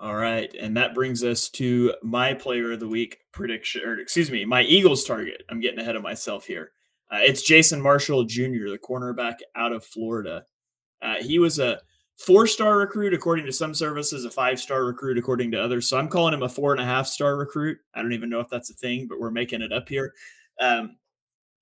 All 0.00 0.14
right, 0.14 0.54
and 0.54 0.76
that 0.76 0.94
brings 0.94 1.24
us 1.24 1.48
to 1.50 1.94
my 2.04 2.32
player 2.32 2.72
of 2.72 2.78
the 2.78 2.86
week 2.86 3.18
prediction, 3.32 3.82
or 3.84 3.98
excuse 3.98 4.30
me, 4.30 4.44
my 4.44 4.62
Eagles 4.62 5.04
target. 5.04 5.42
I'm 5.50 5.60
getting 5.60 5.80
ahead 5.80 5.96
of 5.96 6.02
myself 6.02 6.46
here. 6.46 6.70
Uh, 7.10 7.20
it's 7.20 7.42
Jason 7.42 7.80
Marshall 7.80 8.24
Jr., 8.24 8.68
the 8.68 8.78
cornerback 8.78 9.36
out 9.56 9.72
of 9.72 9.84
Florida. 9.84 10.44
Uh, 11.00 11.16
he 11.20 11.38
was 11.38 11.58
a 11.58 11.80
four 12.18 12.46
star 12.46 12.78
recruit 12.78 13.14
according 13.14 13.46
to 13.46 13.52
some 13.52 13.74
services, 13.74 14.24
a 14.24 14.30
five 14.30 14.60
star 14.60 14.84
recruit 14.84 15.18
according 15.18 15.50
to 15.52 15.62
others. 15.62 15.88
So 15.88 15.98
I'm 15.98 16.08
calling 16.08 16.34
him 16.34 16.42
a 16.42 16.48
four 16.48 16.72
and 16.72 16.80
a 16.80 16.84
half 16.84 17.06
star 17.06 17.36
recruit. 17.36 17.78
I 17.94 18.02
don't 18.02 18.12
even 18.12 18.28
know 18.28 18.40
if 18.40 18.48
that's 18.48 18.70
a 18.70 18.74
thing, 18.74 19.06
but 19.08 19.20
we're 19.20 19.30
making 19.30 19.62
it 19.62 19.72
up 19.72 19.88
here. 19.88 20.12
Um, 20.60 20.96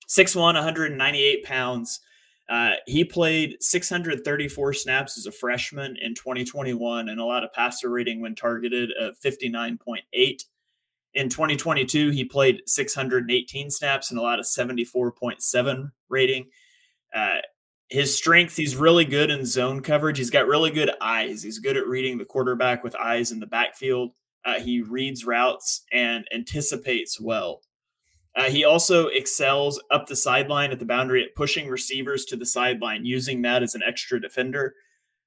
6'1, 0.08 0.36
198 0.36 1.44
pounds. 1.44 2.00
Uh, 2.48 2.72
he 2.86 3.04
played 3.04 3.56
634 3.60 4.72
snaps 4.72 5.18
as 5.18 5.26
a 5.26 5.32
freshman 5.32 5.96
in 6.00 6.14
2021 6.14 7.08
and 7.08 7.20
allowed 7.20 7.42
a 7.42 7.48
passer 7.48 7.90
rating 7.90 8.20
when 8.20 8.34
targeted 8.34 8.92
of 9.00 9.18
59.8. 9.18 10.42
In 11.16 11.30
2022, 11.30 12.10
he 12.10 12.26
played 12.26 12.60
618 12.66 13.70
snaps 13.70 14.10
and 14.10 14.18
allowed 14.18 14.26
a 14.26 14.32
lot 14.32 14.38
of 14.38 14.44
74.7 14.44 15.90
rating. 16.10 16.46
Uh, 17.14 17.38
his 17.88 18.14
strength, 18.14 18.54
he's 18.54 18.76
really 18.76 19.06
good 19.06 19.30
in 19.30 19.46
zone 19.46 19.80
coverage. 19.80 20.18
He's 20.18 20.28
got 20.28 20.46
really 20.46 20.70
good 20.70 20.90
eyes. 21.00 21.42
He's 21.42 21.58
good 21.58 21.78
at 21.78 21.86
reading 21.86 22.18
the 22.18 22.26
quarterback 22.26 22.84
with 22.84 22.94
eyes 22.96 23.32
in 23.32 23.40
the 23.40 23.46
backfield. 23.46 24.12
Uh, 24.44 24.60
he 24.60 24.82
reads 24.82 25.24
routes 25.24 25.84
and 25.90 26.26
anticipates 26.34 27.18
well. 27.18 27.62
Uh, 28.36 28.50
he 28.50 28.64
also 28.64 29.06
excels 29.06 29.82
up 29.90 30.06
the 30.06 30.16
sideline 30.16 30.70
at 30.70 30.78
the 30.78 30.84
boundary 30.84 31.24
at 31.24 31.34
pushing 31.34 31.66
receivers 31.66 32.26
to 32.26 32.36
the 32.36 32.44
sideline, 32.44 33.06
using 33.06 33.40
that 33.40 33.62
as 33.62 33.74
an 33.74 33.82
extra 33.82 34.20
defender. 34.20 34.74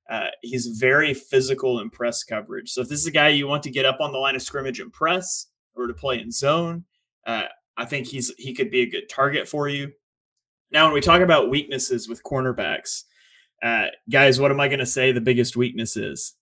Uh, 0.08 0.28
he's 0.44 0.68
very 0.68 1.16
physical 1.16 1.80
in 1.80 1.90
press 1.90 2.24
coverage. 2.24 2.70
So 2.70 2.82
if 2.82 2.90
this 2.90 3.00
is 3.00 3.08
a 3.08 3.12
guy 3.12 3.30
you 3.30 3.48
want 3.48 3.64
to 3.64 3.72
get 3.72 3.86
up 3.86 4.00
on 4.00 4.12
the 4.12 4.20
line 4.20 4.36
of 4.36 4.44
scrimmage 4.44 4.80
and 4.80 4.94
press 4.94 5.48
or 5.80 5.88
to 5.88 5.94
play 5.94 6.20
in 6.20 6.32
zone, 6.32 6.86
uh, 7.26 7.46
I 7.78 7.86
think 7.86 8.08
he's 8.08 8.34
he 8.38 8.54
could 8.54 8.72
be 8.72 8.82
a 8.82 8.90
good 8.90 9.10
target 9.10 9.48
for 9.48 9.68
you. 9.68 9.92
Now, 10.72 10.86
when 10.86 10.94
we 10.94 11.02
talk 11.02 11.22
about 11.22 11.50
weaknesses 11.50 12.08
with 12.08 12.24
cornerbacks, 12.24 13.04
uh, 13.64 13.88
guys, 14.10 14.40
what 14.40 14.52
am 14.52 14.60
I 14.60 14.68
going 14.68 14.80
to 14.80 14.86
say 14.86 15.12
the 15.12 15.22
biggest 15.22 15.56
weakness 15.56 15.98
is? 15.98 16.36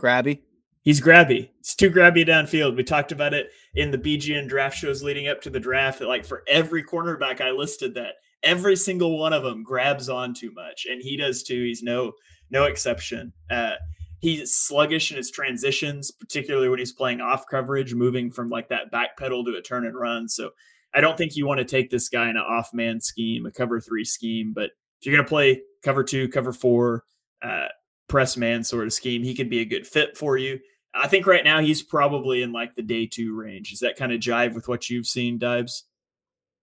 Grabby. 0.00 0.42
He's 0.82 1.00
grabby. 1.00 1.50
It's 1.60 1.74
too 1.74 1.90
grabby 1.90 2.26
downfield. 2.26 2.76
We 2.76 2.82
talked 2.82 3.12
about 3.12 3.34
it 3.34 3.50
in 3.74 3.90
the 3.90 3.98
BGN 3.98 4.48
draft 4.48 4.76
shows 4.78 5.02
leading 5.02 5.28
up 5.28 5.40
to 5.42 5.50
the 5.50 5.60
draft. 5.60 5.98
That 5.98 6.08
like 6.08 6.24
for 6.24 6.44
every 6.48 6.82
cornerback 6.82 7.40
I 7.40 7.50
listed, 7.50 7.94
that 7.94 8.14
every 8.42 8.76
single 8.76 9.18
one 9.18 9.32
of 9.32 9.42
them 9.42 9.62
grabs 9.62 10.08
on 10.08 10.34
too 10.34 10.52
much, 10.52 10.86
and 10.86 11.02
he 11.02 11.16
does 11.16 11.42
too. 11.42 11.62
He's 11.62 11.82
no 11.82 12.12
no 12.50 12.64
exception. 12.64 13.32
Uh, 13.50 13.74
he's 14.20 14.54
sluggish 14.54 15.10
in 15.10 15.16
his 15.16 15.30
transitions, 15.30 16.10
particularly 16.10 16.68
when 16.68 16.78
he's 16.78 16.92
playing 16.92 17.20
off 17.20 17.46
coverage, 17.46 17.94
moving 17.94 18.30
from 18.30 18.48
like 18.48 18.68
that 18.68 18.90
back 18.90 19.16
pedal 19.16 19.44
to 19.44 19.56
a 19.56 19.62
turn 19.62 19.86
and 19.86 19.98
run. 19.98 20.28
So 20.28 20.50
I 20.94 21.00
don't 21.00 21.16
think 21.16 21.36
you 21.36 21.46
want 21.46 21.58
to 21.58 21.64
take 21.64 21.90
this 21.90 22.08
guy 22.08 22.24
in 22.24 22.36
an 22.36 22.44
off 22.48 22.72
man 22.72 23.00
scheme, 23.00 23.46
a 23.46 23.50
cover 23.50 23.80
three 23.80 24.04
scheme. 24.04 24.52
But 24.52 24.70
if 25.00 25.06
you're 25.06 25.14
going 25.14 25.24
to 25.24 25.28
play 25.28 25.62
cover 25.82 26.02
two, 26.02 26.28
cover 26.28 26.52
four, 26.52 27.04
uh, 27.42 27.68
press 28.08 28.36
man 28.36 28.64
sort 28.64 28.86
of 28.86 28.92
scheme, 28.92 29.22
he 29.22 29.34
could 29.34 29.50
be 29.50 29.60
a 29.60 29.64
good 29.64 29.86
fit 29.86 30.16
for 30.16 30.36
you. 30.36 30.58
I 30.94 31.06
think 31.06 31.26
right 31.26 31.44
now 31.44 31.60
he's 31.60 31.82
probably 31.82 32.42
in 32.42 32.52
like 32.52 32.74
the 32.74 32.82
day 32.82 33.06
two 33.06 33.36
range. 33.36 33.70
Does 33.70 33.80
that 33.80 33.96
kind 33.96 34.12
of 34.12 34.20
jive 34.20 34.54
with 34.54 34.66
what 34.68 34.88
you've 34.88 35.06
seen, 35.06 35.38
Dives? 35.38 35.84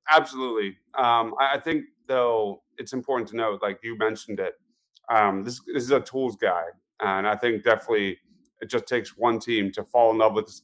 Absolutely. 0.09 0.77
Um, 0.97 1.35
I 1.39 1.59
think 1.59 1.85
though 2.07 2.63
it's 2.77 2.93
important 2.93 3.29
to 3.29 3.35
note, 3.38 3.62
like 3.62 3.79
you 3.83 3.97
mentioned 3.97 4.39
it, 4.39 4.55
um, 5.09 5.43
this, 5.43 5.62
this 5.67 5.83
is 5.83 5.91
a 5.91 6.00
tools 6.00 6.35
guy, 6.35 6.63
and 7.01 7.27
I 7.27 7.35
think 7.35 7.63
definitely 7.63 8.19
it 8.61 8.69
just 8.69 8.87
takes 8.87 9.17
one 9.17 9.39
team 9.39 9.71
to 9.73 9.83
fall 9.83 10.11
in 10.11 10.17
love 10.17 10.33
with 10.33 10.47
this, 10.47 10.61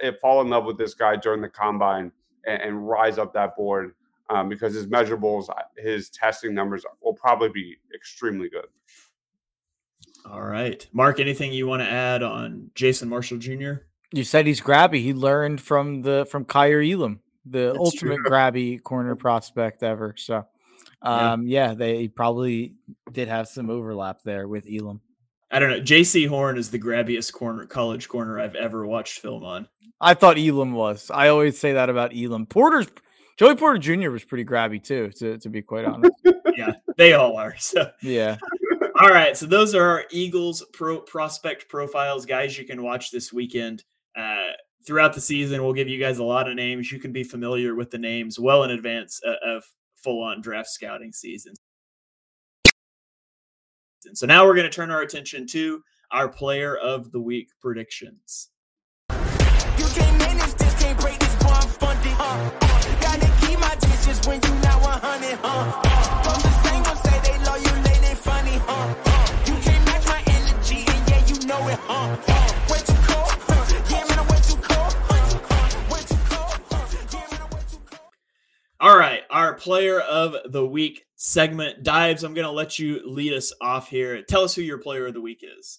eh, 0.00 0.12
fall 0.20 0.40
in 0.40 0.48
love 0.48 0.64
with 0.64 0.78
this 0.78 0.94
guy 0.94 1.16
during 1.16 1.40
the 1.40 1.48
combine 1.48 2.12
and, 2.46 2.62
and 2.62 2.88
rise 2.88 3.18
up 3.18 3.32
that 3.34 3.56
board 3.56 3.94
um, 4.30 4.48
because 4.48 4.74
his 4.74 4.86
measurables, 4.86 5.48
uh, 5.50 5.54
his 5.76 6.08
testing 6.10 6.54
numbers 6.54 6.84
will 7.02 7.14
probably 7.14 7.48
be 7.48 7.76
extremely 7.94 8.48
good. 8.48 8.66
All 10.24 10.42
right, 10.42 10.86
Mark. 10.92 11.18
Anything 11.18 11.52
you 11.52 11.66
want 11.66 11.82
to 11.82 11.88
add 11.88 12.22
on 12.22 12.70
Jason 12.74 13.08
Marshall 13.08 13.38
Jr.? 13.38 13.72
You 14.12 14.24
said 14.24 14.46
he's 14.46 14.60
grabby. 14.60 15.02
He 15.02 15.12
learned 15.12 15.60
from 15.60 16.02
the 16.02 16.26
from 16.30 16.44
Kaiir 16.44 16.80
Elam, 16.80 17.20
the 17.44 17.66
That's 17.66 17.78
ultimate 17.78 18.18
true. 18.18 18.30
grabby 18.30 18.82
corner 18.82 19.16
prospect 19.16 19.82
ever. 19.82 20.14
So, 20.16 20.46
um, 21.02 21.46
yeah. 21.46 21.68
yeah, 21.68 21.74
they 21.74 22.08
probably 22.08 22.76
did 23.10 23.26
have 23.26 23.48
some 23.48 23.68
overlap 23.68 24.22
there 24.22 24.46
with 24.46 24.66
Elam. 24.70 25.00
I 25.52 25.58
don't 25.58 25.70
know. 25.70 25.80
Jaycee 25.80 26.26
Horn 26.26 26.56
is 26.56 26.70
the 26.70 26.78
grabbiest 26.78 27.32
corner 27.32 27.66
college 27.66 28.08
corner 28.08 28.40
I've 28.40 28.54
ever 28.54 28.86
watched 28.86 29.20
film 29.20 29.44
on. 29.44 29.68
I 30.00 30.14
thought 30.14 30.38
Elam 30.38 30.72
was. 30.72 31.10
I 31.12 31.28
always 31.28 31.60
say 31.60 31.74
that 31.74 31.90
about 31.90 32.16
Elam. 32.16 32.46
Porter's 32.46 32.88
Joey 33.36 33.56
Porter 33.56 33.78
Jr. 33.78 34.10
was 34.10 34.24
pretty 34.24 34.44
grabby 34.44 34.82
too, 34.82 35.10
to, 35.18 35.38
to 35.38 35.48
be 35.50 35.60
quite 35.60 35.84
honest. 35.84 36.14
yeah, 36.56 36.72
they 36.96 37.12
all 37.12 37.36
are. 37.36 37.54
So 37.58 37.90
yeah. 38.00 38.38
all 39.00 39.10
right. 39.10 39.36
So 39.36 39.44
those 39.44 39.74
are 39.74 39.86
our 39.86 40.04
Eagles 40.10 40.64
pro 40.72 41.00
prospect 41.00 41.68
profiles, 41.68 42.24
guys. 42.24 42.58
You 42.58 42.64
can 42.64 42.82
watch 42.82 43.10
this 43.10 43.30
weekend. 43.30 43.84
Uh, 44.16 44.52
throughout 44.86 45.12
the 45.12 45.20
season, 45.20 45.62
we'll 45.62 45.72
give 45.74 45.88
you 45.88 46.00
guys 46.00 46.18
a 46.18 46.24
lot 46.24 46.48
of 46.48 46.56
names. 46.56 46.90
You 46.90 46.98
can 46.98 47.12
be 47.12 47.24
familiar 47.24 47.74
with 47.74 47.90
the 47.90 47.98
names 47.98 48.38
well 48.38 48.64
in 48.64 48.70
advance 48.70 49.20
uh, 49.26 49.34
of 49.44 49.64
full 49.96 50.22
on 50.22 50.40
draft 50.40 50.68
scouting 50.68 51.12
season. 51.12 51.54
So 54.14 54.26
now 54.26 54.44
we're 54.44 54.54
going 54.54 54.68
to 54.68 54.74
turn 54.74 54.90
our 54.90 55.02
attention 55.02 55.46
to 55.48 55.80
our 56.10 56.28
player 56.28 56.76
of 56.76 57.12
the 57.12 57.20
week 57.20 57.50
predictions. 57.60 58.48
You 59.10 59.16
can't 59.94 60.18
manage 60.18 60.54
this, 60.54 60.74
can't 60.82 60.98
break 60.98 61.18
this 61.20 61.34
bond 61.36 61.70
funded. 61.70 62.18
Gotta 63.00 63.30
keep 63.46 63.60
my 63.60 63.76
distance 63.76 64.26
when 64.26 64.40
you 64.42 64.50
not 64.60 64.82
100. 64.82 65.38
The 66.24 66.34
same 66.68 66.82
ones 66.82 67.00
say 67.00 67.20
they 67.22 67.38
love 67.44 67.62
you, 67.62 67.72
late 67.82 68.02
they 68.02 68.16
funny. 68.16 68.54
You 69.46 69.54
can't 69.62 69.84
match 69.86 70.04
my 70.06 70.20
energy, 70.26 70.84
and 70.84 71.08
yeah, 71.08 71.22
you 71.26 71.38
know 71.46 71.68
it. 71.68 71.78
Way 72.68 72.80
too 72.82 72.98
cold. 73.06 73.32
Yeah, 73.88 74.04
man, 74.08 74.18
I'm 74.18 74.26
way 74.26 74.40
too 74.42 74.58
cold. 74.60 74.92
Way 75.10 76.02
too 76.02 76.18
cold. 76.26 76.58
Yeah, 77.12 77.26
man, 77.30 77.40
I'm 77.40 77.50
way 77.54 77.62
too 77.70 77.80
cold. 77.86 78.10
All 78.80 78.98
right, 78.98 79.22
our 79.30 79.54
player 79.54 80.00
of 80.00 80.34
the 80.50 80.66
week 80.66 81.06
segment 81.24 81.84
dives. 81.84 82.24
I'm 82.24 82.34
going 82.34 82.46
to 82.46 82.50
let 82.50 82.80
you 82.80 83.00
lead 83.04 83.32
us 83.32 83.52
off 83.60 83.88
here. 83.88 84.22
Tell 84.22 84.42
us 84.42 84.56
who 84.56 84.62
your 84.62 84.78
player 84.78 85.06
of 85.06 85.14
the 85.14 85.20
week 85.20 85.44
is. 85.58 85.78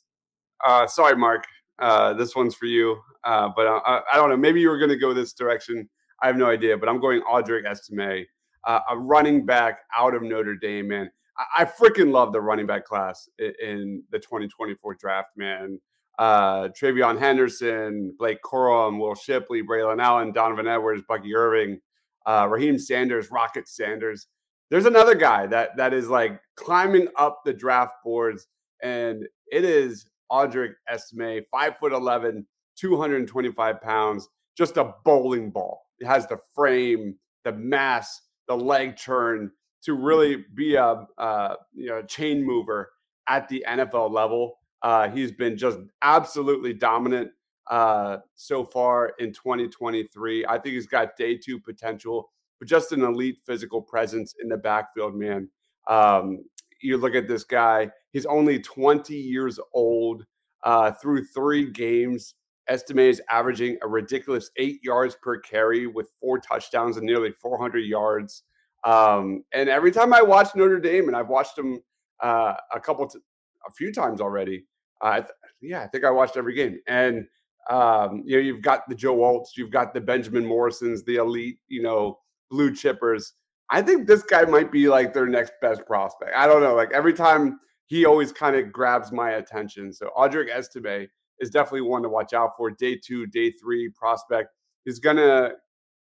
Uh, 0.65 0.87
sorry, 0.87 1.17
Mark. 1.17 1.43
Uh, 1.79 2.13
this 2.13 2.33
one's 2.33 2.55
for 2.55 2.65
you. 2.65 2.97
Uh, 3.25 3.49
but 3.53 3.67
I, 3.67 3.99
I, 4.13 4.15
don't 4.15 4.29
know. 4.29 4.37
Maybe 4.37 4.61
you 4.61 4.69
were 4.69 4.77
going 4.77 4.91
to 4.91 4.97
go 4.97 5.13
this 5.13 5.33
direction. 5.33 5.89
I 6.21 6.27
have 6.27 6.37
no 6.37 6.45
idea. 6.45 6.77
But 6.77 6.87
I'm 6.87 7.01
going 7.01 7.21
Audric 7.29 7.65
Estime, 7.65 8.25
uh, 8.65 8.79
a 8.89 8.97
running 8.97 9.45
back 9.45 9.79
out 9.97 10.15
of 10.15 10.23
Notre 10.23 10.55
Dame, 10.55 10.87
man. 10.87 11.11
I, 11.57 11.65
freaking 11.65 12.11
love 12.11 12.31
the 12.31 12.39
running 12.39 12.65
back 12.65 12.85
class 12.85 13.27
in, 13.37 14.03
the 14.11 14.19
2024 14.19 14.95
draft, 14.95 15.31
man. 15.35 15.77
Uh, 16.19 16.69
TreVeyon 16.69 17.19
Henderson, 17.19 18.15
Blake 18.17 18.37
Corum, 18.45 18.97
Will 18.97 19.15
Shipley, 19.15 19.61
Braylon 19.61 20.01
Allen, 20.01 20.31
Donovan 20.31 20.67
Edwards, 20.67 21.03
Bucky 21.05 21.35
Irving, 21.35 21.81
uh, 22.25 22.47
Raheim 22.47 22.79
Sanders, 22.79 23.29
Rocket 23.29 23.67
Sanders. 23.67 24.27
There's 24.73 24.87
another 24.87 25.13
guy 25.13 25.45
that 25.45 25.77
that 25.77 25.93
is 25.93 26.09
like 26.09 26.41
climbing 26.55 27.07
up 27.15 27.43
the 27.45 27.53
draft 27.53 27.93
boards, 28.03 28.47
and 28.81 29.23
it 29.51 29.63
is 29.63 30.07
Audric 30.31 30.71
Estime, 30.89 31.45
five 31.51 31.77
foot 31.77 31.93
11, 31.93 32.47
225 32.75 33.81
pounds, 33.81 34.29
just 34.57 34.77
a 34.77 34.95
bowling 35.05 35.51
ball. 35.51 35.85
It 35.99 36.07
has 36.07 36.25
the 36.25 36.39
frame, 36.55 37.19
the 37.43 37.51
mass, 37.51 38.19
the 38.47 38.57
leg 38.57 38.97
turn 38.97 39.51
to 39.83 39.93
really 39.93 40.43
be 40.55 40.73
a, 40.73 41.05
a 41.19 41.55
you 41.75 41.89
know 41.89 42.01
chain 42.01 42.43
mover 42.43 42.93
at 43.29 43.47
the 43.47 43.63
NFL 43.69 44.09
level. 44.09 44.55
Uh, 44.81 45.07
he's 45.07 45.31
been 45.31 45.55
just 45.55 45.77
absolutely 46.01 46.73
dominant 46.73 47.29
uh, 47.69 48.17
so 48.33 48.65
far 48.65 49.13
in 49.19 49.33
2023. 49.33 50.47
I 50.47 50.57
think 50.57 50.73
he's 50.73 50.87
got 50.87 51.15
day 51.15 51.37
two 51.37 51.59
potential, 51.59 52.31
but 52.63 52.69
just 52.69 52.93
an 52.93 53.03
elite 53.03 53.39
physical 53.45 53.81
presence 53.81 54.35
in 54.41 54.47
the 54.47 54.55
backfield, 54.55 55.15
man. 55.15 55.49
Um, 55.89 56.45
you 56.81 56.95
look 56.95 57.13
at 57.13 57.27
this 57.27 57.43
guy, 57.43 57.91
he's 58.11 58.25
only 58.25 58.59
20 58.59 59.13
years 59.13 59.59
old 59.73 60.25
uh, 60.63 60.91
through 60.93 61.25
three 61.25 61.69
games. 61.69 62.35
Estime 62.69 62.99
is 62.99 63.21
averaging 63.29 63.77
a 63.81 63.87
ridiculous 63.87 64.49
eight 64.55 64.79
yards 64.81 65.17
per 65.21 65.39
carry 65.39 65.87
with 65.87 66.07
four 66.21 66.39
touchdowns 66.39 66.95
and 66.95 67.05
nearly 67.05 67.31
400 67.31 67.79
yards. 67.79 68.43
Um, 68.85 69.43
and 69.53 69.67
every 69.67 69.91
time 69.91 70.13
I 70.13 70.21
watch 70.21 70.55
Notre 70.55 70.79
Dame, 70.79 71.09
and 71.09 71.17
I've 71.17 71.27
watched 71.27 71.57
them 71.57 71.81
uh, 72.21 72.53
a 72.73 72.79
couple, 72.79 73.07
t- 73.07 73.19
a 73.67 73.71
few 73.73 73.91
times 73.91 74.21
already. 74.21 74.63
Uh, 75.01 75.19
th- 75.19 75.31
yeah, 75.59 75.83
I 75.83 75.87
think 75.87 76.05
I 76.05 76.11
watched 76.11 76.37
every 76.37 76.53
game. 76.53 76.79
And 76.87 77.27
um, 77.69 78.23
you 78.25 78.37
know, 78.37 78.41
you've 78.41 78.61
got 78.61 78.87
the 78.87 78.95
Joe 78.95 79.17
Alts, 79.17 79.57
you've 79.57 79.71
got 79.71 79.93
the 79.93 80.01
Benjamin 80.01 80.45
Morrisons, 80.45 81.03
the 81.03 81.15
elite, 81.15 81.59
you 81.67 81.81
know, 81.81 82.19
blue 82.53 82.71
chippers. 82.71 83.31
I 83.71 83.81
think 83.81 84.07
this 84.07 84.21
guy 84.21 84.43
might 84.43 84.71
be 84.71 84.87
like 84.87 85.11
their 85.11 85.25
next 85.25 85.53
best 85.59 85.85
prospect. 85.87 86.31
I 86.35 86.45
don't 86.45 86.61
know. 86.61 86.75
Like 86.75 86.91
every 86.93 87.13
time 87.13 87.59
he 87.87 88.05
always 88.05 88.31
kind 88.31 88.55
of 88.55 88.71
grabs 88.71 89.11
my 89.11 89.31
attention. 89.31 89.91
So 89.91 90.11
Audric 90.15 90.49
Estime 90.49 91.07
is 91.39 91.49
definitely 91.49 91.81
one 91.81 92.03
to 92.03 92.09
watch 92.09 92.33
out 92.33 92.51
for. 92.55 92.69
Day 92.69 92.95
two, 92.95 93.25
day 93.25 93.49
three 93.49 93.89
prospect 93.89 94.49
is 94.85 94.99
gonna 94.99 95.53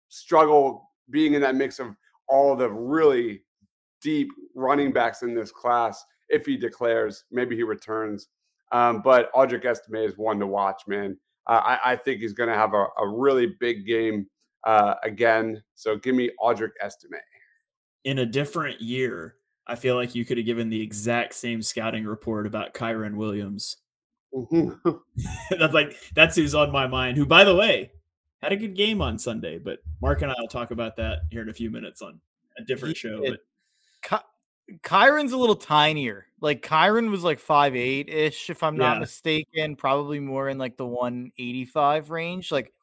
struggle 0.10 0.89
being 1.12 1.36
in 1.36 1.41
that 1.41 1.55
mix 1.55 1.77
of 1.77 1.95
all 2.27 2.55
the 2.55 2.69
really 2.69 3.43
deep 4.01 4.29
running 4.55 4.91
backs 4.91 5.21
in 5.21 5.36
this 5.36 5.51
class 5.51 6.03
if 6.29 6.45
he 6.45 6.57
declares. 6.57 7.25
Maybe 7.31 7.55
he 7.55 7.63
returns. 7.63 8.29
Um, 8.71 9.01
but 9.03 9.31
Audric 9.33 9.65
Estime 9.65 10.05
is 10.05 10.17
one 10.17 10.39
to 10.39 10.48
watch, 10.48 10.83
man. 10.88 11.17
Uh, 11.45 11.62
I, 11.63 11.91
I, 11.91 11.95
think 11.98 12.21
he's 12.21 12.33
going 12.33 12.50
to 12.50 12.55
have 12.55 12.74
a, 12.74 12.86
a, 12.98 13.07
really 13.07 13.55
big 13.60 13.86
game 13.86 14.27
uh, 14.63 14.96
again. 15.03 15.63
So 15.75 15.98
give 15.98 16.15
me 16.15 16.32
Audric 16.41 16.72
Estime. 16.82 17.20
In 18.03 18.20
a 18.20 18.25
different 18.25 18.82
year, 18.82 19.36
I 19.68 19.75
feel 19.75 19.96
like 19.96 20.15
you 20.15 20.25
could 20.25 20.38
have 20.38 20.46
given 20.46 20.70
the 20.70 20.82
exact 20.82 21.34
same 21.34 21.62
scouting 21.62 22.06
report 22.06 22.48
about 22.48 22.74
Kyren 22.74 23.15
Williams. 23.15 23.77
Mm-hmm. 24.34 24.89
that's 25.60 25.74
like 25.74 25.96
that's 26.15 26.36
who's 26.36 26.56
on 26.56 26.72
my 26.72 26.88
mind. 26.88 27.18
Who, 27.18 27.25
by 27.25 27.44
the 27.44 27.56
way, 27.56 27.91
had 28.41 28.51
a 28.51 28.58
good 28.58 28.75
game 28.75 29.01
on 29.01 29.20
Sunday. 29.20 29.60
But 29.60 29.80
Mark 30.01 30.22
and 30.22 30.32
I 30.32 30.36
will 30.39 30.48
talk 30.48 30.72
about 30.72 30.96
that 30.98 31.20
here 31.30 31.41
in 31.41 31.50
a 31.50 31.53
few 31.53 31.70
minutes 31.70 32.01
on 32.01 32.20
a 32.58 32.63
different 32.63 32.98
he, 32.98 33.00
show. 33.00 33.24
It, 33.24 33.39
but 34.10 34.24
Kyren's 34.84 35.34
a 35.34 35.38
little 35.38 35.56
tinier. 35.56 36.27
Like 36.39 36.63
Kyren 36.63 37.12
was 37.12 37.24
like 37.24 37.39
five 37.39 37.75
eight 37.75 38.10
ish, 38.10 38.50
if 38.50 38.63
I'm 38.63 38.77
not 38.77 38.96
yeah. 38.96 39.00
mistaken. 39.01 39.75
Probably 39.75 40.20
more 40.20 40.50
in 40.50 40.58
like 40.58 40.77
the 40.77 40.88
185 40.88 42.10
range. 42.10 42.51
Like 42.51 42.74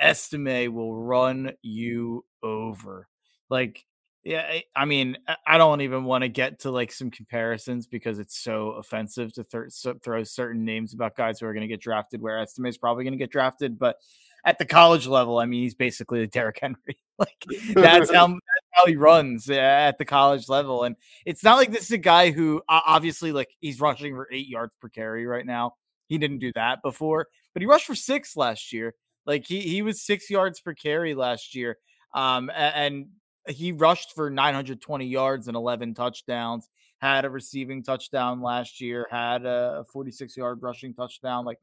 Estime 0.00 0.72
will 0.72 0.94
run 0.94 1.52
you 1.62 2.24
over. 2.42 3.08
Like, 3.48 3.84
yeah, 4.22 4.44
eh, 4.48 4.60
I 4.76 4.84
mean, 4.84 5.16
I 5.46 5.58
don't 5.58 5.80
even 5.80 6.04
want 6.04 6.22
to 6.22 6.28
get 6.28 6.60
to 6.60 6.70
like 6.70 6.92
some 6.92 7.10
comparisons 7.10 7.86
because 7.86 8.18
it's 8.18 8.38
so 8.38 8.72
offensive 8.72 9.32
to 9.34 9.44
th- 9.44 9.96
throw 10.02 10.24
certain 10.24 10.64
names 10.64 10.92
about 10.92 11.16
guys 11.16 11.40
who 11.40 11.46
are 11.46 11.54
going 11.54 11.62
to 11.62 11.68
get 11.68 11.80
drafted 11.80 12.20
where 12.20 12.38
Estime 12.38 12.66
is 12.66 12.78
probably 12.78 13.04
going 13.04 13.12
to 13.12 13.18
get 13.18 13.30
drafted. 13.30 13.78
But 13.78 13.96
at 14.44 14.58
the 14.58 14.66
college 14.66 15.06
level, 15.06 15.38
I 15.38 15.46
mean, 15.46 15.62
he's 15.62 15.74
basically 15.74 16.20
the 16.20 16.26
Derrick 16.26 16.58
Henry. 16.62 16.98
like 17.18 17.44
that's 17.74 18.12
how 18.12 18.26
that's 18.28 18.40
how 18.72 18.86
he 18.86 18.96
runs 18.96 19.48
eh, 19.48 19.56
at 19.56 19.98
the 19.98 20.04
college 20.04 20.48
level. 20.48 20.84
And 20.84 20.96
it's 21.24 21.44
not 21.44 21.56
like 21.56 21.70
this 21.70 21.84
is 21.84 21.92
a 21.92 21.98
guy 21.98 22.30
who 22.30 22.62
obviously 22.68 23.32
like 23.32 23.50
he's 23.60 23.80
rushing 23.80 24.14
for 24.14 24.28
eight 24.30 24.48
yards 24.48 24.74
per 24.80 24.88
carry 24.88 25.26
right 25.26 25.46
now. 25.46 25.74
He 26.08 26.18
didn't 26.18 26.38
do 26.38 26.52
that 26.54 26.82
before, 26.82 27.28
but 27.54 27.62
he 27.62 27.66
rushed 27.66 27.86
for 27.86 27.94
six 27.94 28.36
last 28.36 28.72
year. 28.72 28.94
Like 29.30 29.46
he 29.46 29.60
he 29.60 29.80
was 29.82 30.02
six 30.02 30.28
yards 30.28 30.60
per 30.60 30.74
carry 30.74 31.14
last 31.14 31.54
year. 31.54 31.78
Um, 32.12 32.50
and 32.52 33.06
he 33.46 33.70
rushed 33.70 34.12
for 34.16 34.28
920 34.28 35.06
yards 35.06 35.46
and 35.46 35.56
11 35.56 35.94
touchdowns. 35.94 36.68
Had 36.98 37.24
a 37.24 37.30
receiving 37.30 37.84
touchdown 37.84 38.42
last 38.42 38.80
year. 38.80 39.06
Had 39.08 39.46
a 39.46 39.84
46 39.92 40.36
yard 40.36 40.58
rushing 40.60 40.94
touchdown. 40.94 41.44
Like 41.44 41.58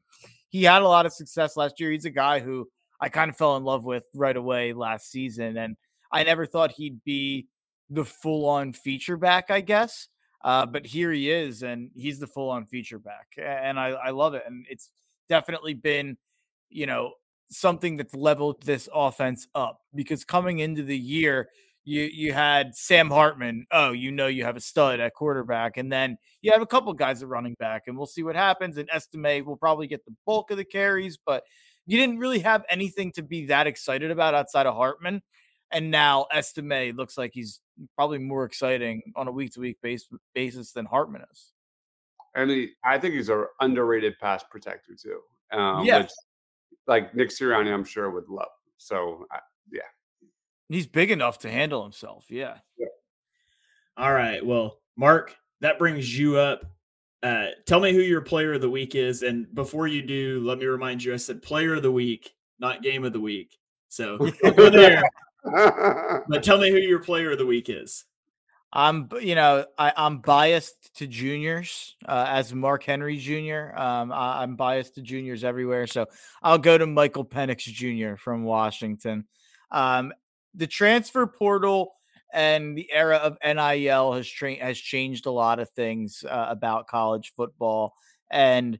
he 0.48 0.64
had 0.64 0.80
a 0.80 0.88
lot 0.88 1.04
of 1.04 1.12
success 1.12 1.58
last 1.58 1.78
year. 1.78 1.90
He's 1.90 2.06
a 2.06 2.10
guy 2.10 2.40
who 2.40 2.70
I 3.02 3.10
kind 3.10 3.28
of 3.28 3.36
fell 3.36 3.58
in 3.58 3.64
love 3.64 3.84
with 3.84 4.04
right 4.14 4.36
away 4.36 4.72
last 4.72 5.10
season, 5.10 5.58
and 5.58 5.76
I 6.10 6.24
never 6.24 6.46
thought 6.46 6.72
he'd 6.72 7.04
be 7.04 7.48
the 7.90 8.06
full 8.06 8.48
on 8.48 8.72
feature 8.72 9.18
back. 9.18 9.50
I 9.50 9.60
guess. 9.60 10.08
Uh, 10.42 10.64
but 10.64 10.86
here 10.86 11.12
he 11.12 11.30
is, 11.30 11.62
and 11.62 11.90
he's 11.94 12.18
the 12.18 12.26
full 12.26 12.48
on 12.48 12.64
feature 12.64 12.98
back, 12.98 13.26
and 13.36 13.78
I, 13.78 13.88
I 13.88 14.10
love 14.10 14.32
it. 14.32 14.44
And 14.46 14.64
it's 14.70 14.88
definitely 15.28 15.74
been, 15.74 16.16
you 16.70 16.86
know, 16.86 17.12
something 17.50 17.96
that's 17.96 18.14
leveled 18.14 18.62
this 18.62 18.88
offense 18.94 19.46
up 19.54 19.80
because 19.94 20.24
coming 20.24 20.58
into 20.58 20.82
the 20.82 20.98
year, 20.98 21.48
you 21.84 22.02
you 22.02 22.32
had 22.32 22.74
Sam 22.74 23.08
Hartman. 23.08 23.66
Oh, 23.70 23.92
you 23.92 24.12
know 24.12 24.26
you 24.26 24.44
have 24.44 24.56
a 24.56 24.60
stud 24.60 25.00
at 25.00 25.14
quarterback, 25.14 25.76
and 25.76 25.90
then 25.90 26.18
you 26.42 26.52
have 26.52 26.62
a 26.62 26.66
couple 26.66 26.92
guys 26.92 27.22
at 27.22 27.28
running 27.28 27.54
back, 27.58 27.84
and 27.86 27.96
we'll 27.96 28.06
see 28.06 28.22
what 28.22 28.36
happens. 28.36 28.76
And 28.76 28.88
Estime 28.90 29.44
will 29.44 29.56
probably 29.56 29.86
get 29.86 30.04
the 30.04 30.14
bulk 30.26 30.50
of 30.50 30.58
the 30.58 30.64
carries, 30.64 31.16
but 31.16 31.44
you 31.86 31.96
didn't 31.98 32.18
really 32.18 32.40
have 32.40 32.64
anything 32.68 33.12
to 33.12 33.22
be 33.22 33.46
that 33.46 33.66
excited 33.66 34.10
about 34.10 34.34
outside 34.34 34.66
of 34.66 34.74
Hartman. 34.74 35.22
And 35.70 35.90
now 35.90 36.26
Estime 36.32 36.94
looks 36.94 37.16
like 37.16 37.32
he's 37.32 37.60
probably 37.94 38.18
more 38.18 38.44
exciting 38.44 39.02
on 39.16 39.28
a 39.28 39.32
week 39.32 39.52
to 39.54 39.60
week 39.60 39.78
basis 40.34 40.72
than 40.72 40.86
Hartman 40.86 41.22
is. 41.32 41.52
And 42.34 42.50
he, 42.50 42.70
I 42.84 42.98
think 42.98 43.14
he's 43.14 43.30
an 43.30 43.46
underrated 43.60 44.18
pass 44.20 44.44
protector 44.50 44.94
too. 44.94 45.20
Um, 45.50 45.84
yeah, 45.84 46.06
like 46.88 47.14
Nick 47.14 47.28
Sirianni, 47.28 47.72
I'm 47.72 47.84
sure 47.84 48.10
would 48.10 48.28
love. 48.28 48.48
So 48.78 49.26
I, 49.30 49.38
yeah, 49.70 49.82
he's 50.68 50.86
big 50.86 51.10
enough 51.10 51.38
to 51.40 51.50
handle 51.50 51.82
himself. 51.82 52.26
Yeah. 52.30 52.56
yeah. 52.78 52.86
All 53.96 54.12
right. 54.12 54.44
Well, 54.44 54.80
Mark, 54.96 55.36
that 55.60 55.78
brings 55.78 56.18
you 56.18 56.38
up. 56.38 56.64
Uh, 57.22 57.48
tell 57.66 57.80
me 57.80 57.92
who 57.92 58.00
your 58.00 58.20
player 58.20 58.54
of 58.54 58.60
the 58.60 58.70
week 58.70 58.94
is, 58.94 59.22
and 59.22 59.52
before 59.54 59.86
you 59.86 60.02
do, 60.02 60.40
let 60.44 60.58
me 60.58 60.66
remind 60.66 61.04
you: 61.04 61.12
I 61.12 61.16
said 61.16 61.42
player 61.42 61.74
of 61.74 61.82
the 61.82 61.92
week, 61.92 62.34
not 62.58 62.82
game 62.82 63.04
of 63.04 63.12
the 63.12 63.20
week. 63.20 63.58
So 63.88 64.18
go 64.56 64.70
there. 64.70 65.02
but 66.28 66.42
tell 66.42 66.58
me 66.58 66.70
who 66.70 66.78
your 66.78 67.00
player 67.00 67.32
of 67.32 67.38
the 67.38 67.46
week 67.46 67.68
is. 67.68 68.04
I'm, 68.72 69.08
you 69.20 69.34
know, 69.34 69.64
I, 69.78 69.92
am 69.96 70.18
biased 70.18 70.94
to 70.96 71.06
juniors 71.06 71.96
uh, 72.06 72.26
as 72.28 72.52
Mark 72.52 72.84
Henry 72.84 73.16
Jr. 73.16 73.74
Um, 73.74 74.12
I, 74.12 74.42
am 74.42 74.56
biased 74.56 74.96
to 74.96 75.02
juniors 75.02 75.42
everywhere, 75.42 75.86
so 75.86 76.06
I'll 76.42 76.58
go 76.58 76.76
to 76.76 76.86
Michael 76.86 77.24
Penix 77.24 77.60
Jr. 77.60 78.16
from 78.16 78.44
Washington. 78.44 79.24
Um, 79.70 80.12
the 80.54 80.66
transfer 80.66 81.26
portal 81.26 81.94
and 82.32 82.76
the 82.76 82.90
era 82.92 83.16
of 83.16 83.38
NIL 83.42 84.12
has 84.12 84.28
tra- 84.28 84.56
has 84.56 84.78
changed 84.78 85.24
a 85.24 85.30
lot 85.30 85.60
of 85.60 85.70
things 85.70 86.24
uh, 86.28 86.46
about 86.50 86.88
college 86.88 87.32
football, 87.34 87.94
and 88.30 88.78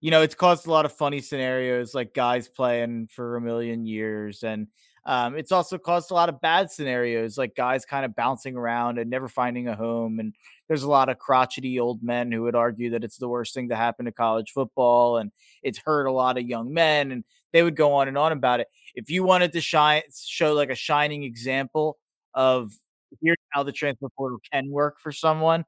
you 0.00 0.10
know, 0.10 0.22
it's 0.22 0.34
caused 0.34 0.66
a 0.66 0.70
lot 0.70 0.84
of 0.84 0.92
funny 0.92 1.20
scenarios 1.20 1.94
like 1.94 2.12
guys 2.14 2.46
playing 2.46 3.08
for 3.10 3.36
a 3.36 3.40
million 3.40 3.86
years 3.86 4.42
and 4.42 4.68
um, 5.06 5.36
it's 5.36 5.52
also 5.52 5.76
caused 5.76 6.10
a 6.10 6.14
lot 6.14 6.30
of 6.30 6.40
bad 6.40 6.70
scenarios, 6.70 7.36
like 7.36 7.54
guys 7.54 7.84
kind 7.84 8.06
of 8.06 8.16
bouncing 8.16 8.56
around 8.56 8.98
and 8.98 9.10
never 9.10 9.28
finding 9.28 9.68
a 9.68 9.76
home. 9.76 10.18
And 10.18 10.34
there's 10.66 10.82
a 10.82 10.90
lot 10.90 11.10
of 11.10 11.18
crotchety 11.18 11.78
old 11.78 12.02
men 12.02 12.32
who 12.32 12.42
would 12.42 12.54
argue 12.54 12.90
that 12.90 13.04
it's 13.04 13.18
the 13.18 13.28
worst 13.28 13.52
thing 13.52 13.68
to 13.68 13.76
happen 13.76 14.06
to 14.06 14.12
college 14.12 14.52
football 14.52 15.18
and 15.18 15.30
it's 15.62 15.78
hurt 15.78 16.06
a 16.06 16.12
lot 16.12 16.38
of 16.38 16.48
young 16.48 16.72
men. 16.72 17.12
And 17.12 17.24
they 17.52 17.62
would 17.62 17.76
go 17.76 17.92
on 17.92 18.08
and 18.08 18.16
on 18.16 18.32
about 18.32 18.60
it. 18.60 18.68
If 18.94 19.10
you 19.10 19.24
wanted 19.24 19.52
to 19.52 19.60
shine, 19.60 20.02
show 20.26 20.54
like 20.54 20.70
a 20.70 20.74
shining 20.74 21.22
example 21.22 21.98
of 22.32 22.72
here's 23.20 23.36
how 23.50 23.62
the 23.62 23.72
transfer 23.72 24.08
portal 24.16 24.38
can 24.52 24.70
work 24.70 24.98
for 25.00 25.12
someone, 25.12 25.66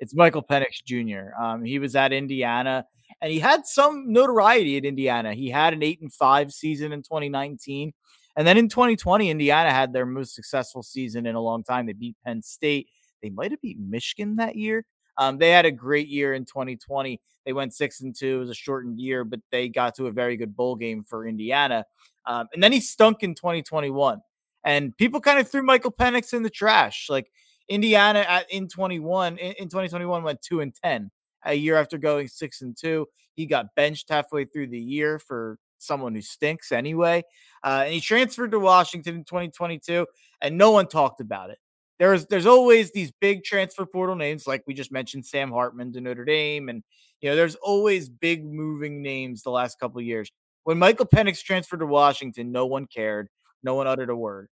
it's 0.00 0.14
Michael 0.14 0.42
Penix 0.42 0.82
Jr. 0.86 1.38
Um, 1.40 1.62
he 1.62 1.78
was 1.78 1.94
at 1.94 2.12
Indiana 2.12 2.86
and 3.20 3.30
he 3.30 3.38
had 3.38 3.66
some 3.66 4.10
notoriety 4.12 4.78
at 4.78 4.84
Indiana. 4.86 5.34
He 5.34 5.50
had 5.50 5.74
an 5.74 5.82
eight 5.82 6.00
and 6.00 6.12
five 6.12 6.52
season 6.52 6.92
in 6.92 7.02
2019 7.02 7.92
and 8.38 8.46
then 8.46 8.56
in 8.56 8.68
2020, 8.68 9.30
Indiana 9.30 9.72
had 9.72 9.92
their 9.92 10.06
most 10.06 10.32
successful 10.32 10.84
season 10.84 11.26
in 11.26 11.34
a 11.34 11.40
long 11.40 11.64
time. 11.64 11.86
They 11.86 11.92
beat 11.92 12.14
Penn 12.24 12.40
State. 12.40 12.86
They 13.20 13.30
might 13.30 13.50
have 13.50 13.60
beat 13.60 13.80
Michigan 13.80 14.36
that 14.36 14.54
year. 14.54 14.86
Um, 15.16 15.38
they 15.38 15.50
had 15.50 15.66
a 15.66 15.72
great 15.72 16.06
year 16.06 16.34
in 16.34 16.44
2020. 16.44 17.20
They 17.44 17.52
went 17.52 17.74
six 17.74 18.00
and 18.00 18.14
two. 18.14 18.36
It 18.36 18.38
was 18.38 18.50
a 18.50 18.54
shortened 18.54 19.00
year, 19.00 19.24
but 19.24 19.40
they 19.50 19.68
got 19.68 19.96
to 19.96 20.06
a 20.06 20.12
very 20.12 20.36
good 20.36 20.54
bowl 20.54 20.76
game 20.76 21.02
for 21.02 21.26
Indiana. 21.26 21.84
Um, 22.26 22.46
and 22.54 22.62
then 22.62 22.70
he 22.70 22.78
stunk 22.78 23.24
in 23.24 23.34
2021. 23.34 24.20
And 24.62 24.96
people 24.96 25.20
kind 25.20 25.40
of 25.40 25.50
threw 25.50 25.64
Michael 25.64 25.90
Penix 25.90 26.32
in 26.32 26.44
the 26.44 26.50
trash. 26.50 27.08
Like 27.10 27.32
Indiana 27.68 28.20
at, 28.20 28.48
in 28.52 28.68
21, 28.68 29.38
in, 29.38 29.52
in 29.54 29.64
2021 29.64 30.22
went 30.22 30.42
two 30.42 30.60
and 30.60 30.72
10 30.72 31.10
a 31.44 31.54
year 31.54 31.74
after 31.74 31.98
going 31.98 32.28
six 32.28 32.62
and 32.62 32.76
two. 32.78 33.08
He 33.34 33.46
got 33.46 33.74
benched 33.74 34.10
halfway 34.10 34.44
through 34.44 34.68
the 34.68 34.78
year 34.78 35.18
for 35.18 35.58
someone 35.78 36.14
who 36.14 36.22
stinks 36.22 36.72
anyway. 36.72 37.22
Uh, 37.64 37.82
and 37.84 37.94
he 37.94 38.00
transferred 38.00 38.52
to 38.52 38.58
Washington 38.58 39.16
in 39.16 39.24
2022, 39.24 40.06
and 40.40 40.58
no 40.58 40.70
one 40.70 40.86
talked 40.86 41.20
about 41.20 41.50
it. 41.50 41.58
There's 41.98 42.26
there's 42.26 42.46
always 42.46 42.92
these 42.92 43.10
big 43.20 43.42
transfer 43.42 43.84
portal 43.84 44.14
names, 44.14 44.46
like 44.46 44.62
we 44.66 44.74
just 44.74 44.92
mentioned, 44.92 45.26
Sam 45.26 45.50
Hartman 45.50 45.92
to 45.92 46.00
Notre 46.00 46.24
Dame, 46.24 46.68
and 46.68 46.84
you 47.20 47.28
know 47.28 47.34
there's 47.34 47.56
always 47.56 48.08
big 48.08 48.44
moving 48.44 49.02
names 49.02 49.42
the 49.42 49.50
last 49.50 49.80
couple 49.80 50.00
years. 50.00 50.30
When 50.62 50.78
Michael 50.78 51.06
Penix 51.06 51.42
transferred 51.42 51.80
to 51.80 51.86
Washington, 51.86 52.52
no 52.52 52.66
one 52.66 52.86
cared, 52.86 53.28
no 53.64 53.74
one 53.74 53.88
uttered 53.88 54.10
a 54.10 54.16
word, 54.16 54.48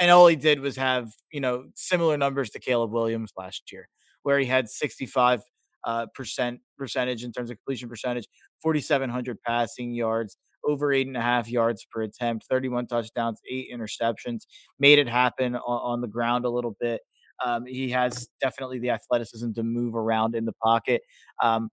and 0.00 0.10
all 0.10 0.26
he 0.26 0.34
did 0.34 0.58
was 0.58 0.76
have 0.76 1.12
you 1.30 1.40
know 1.40 1.66
similar 1.76 2.16
numbers 2.16 2.50
to 2.50 2.58
Caleb 2.58 2.90
Williams 2.90 3.32
last 3.36 3.70
year, 3.70 3.88
where 4.24 4.40
he 4.40 4.46
had 4.46 4.68
65 4.68 5.42
uh, 5.86 6.06
percent 6.14 6.60
percentage 6.76 7.24
in 7.24 7.32
terms 7.32 7.50
of 7.50 7.56
completion 7.56 7.88
percentage, 7.88 8.26
4,700 8.62 9.40
passing 9.42 9.94
yards, 9.94 10.36
over 10.64 10.92
eight 10.92 11.06
and 11.06 11.16
a 11.16 11.22
half 11.22 11.48
yards 11.48 11.86
per 11.90 12.02
attempt, 12.02 12.44
31 12.50 12.88
touchdowns, 12.88 13.40
eight 13.48 13.68
interceptions, 13.72 14.40
made 14.78 14.98
it 14.98 15.08
happen 15.08 15.54
on, 15.54 15.60
on 15.92 16.00
the 16.00 16.08
ground 16.08 16.44
a 16.44 16.50
little 16.50 16.76
bit. 16.78 17.00
Um, 17.44 17.66
he 17.66 17.90
has 17.90 18.28
definitely 18.40 18.78
the 18.78 18.90
athleticism 18.90 19.52
to 19.52 19.62
move 19.62 19.94
around 19.94 20.34
in 20.34 20.44
the 20.44 20.54
pocket. 20.62 21.02
Um, 21.42 21.70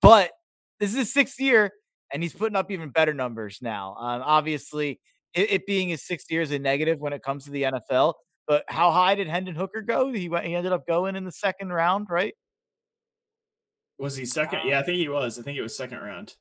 but 0.00 0.30
this 0.78 0.90
is 0.90 0.96
his 0.96 1.12
sixth 1.12 1.40
year, 1.40 1.72
and 2.12 2.22
he's 2.22 2.34
putting 2.34 2.56
up 2.56 2.70
even 2.70 2.90
better 2.90 3.14
numbers 3.14 3.58
now. 3.60 3.96
Um, 3.98 4.22
obviously, 4.24 5.00
it, 5.34 5.50
it, 5.50 5.66
being 5.66 5.88
his 5.88 6.06
sixth 6.06 6.30
year 6.30 6.42
is 6.42 6.52
a 6.52 6.58
negative 6.58 7.00
when 7.00 7.12
it 7.12 7.22
comes 7.22 7.44
to 7.46 7.50
the 7.50 7.64
NFL. 7.64 8.14
But 8.46 8.64
how 8.68 8.92
high 8.92 9.16
did 9.16 9.26
Hendon 9.26 9.56
Hooker 9.56 9.82
go? 9.82 10.12
He 10.12 10.28
went. 10.28 10.46
He 10.46 10.54
ended 10.54 10.72
up 10.72 10.86
going 10.86 11.16
in 11.16 11.24
the 11.24 11.32
second 11.32 11.72
round, 11.72 12.06
right? 12.08 12.34
Was 13.98 14.16
he 14.16 14.26
second? 14.26 14.60
Yeah, 14.64 14.80
I 14.80 14.82
think 14.82 14.98
he 14.98 15.08
was. 15.08 15.38
I 15.38 15.42
think 15.42 15.58
it 15.58 15.62
was 15.62 15.76
second 15.76 15.98
round. 15.98 16.34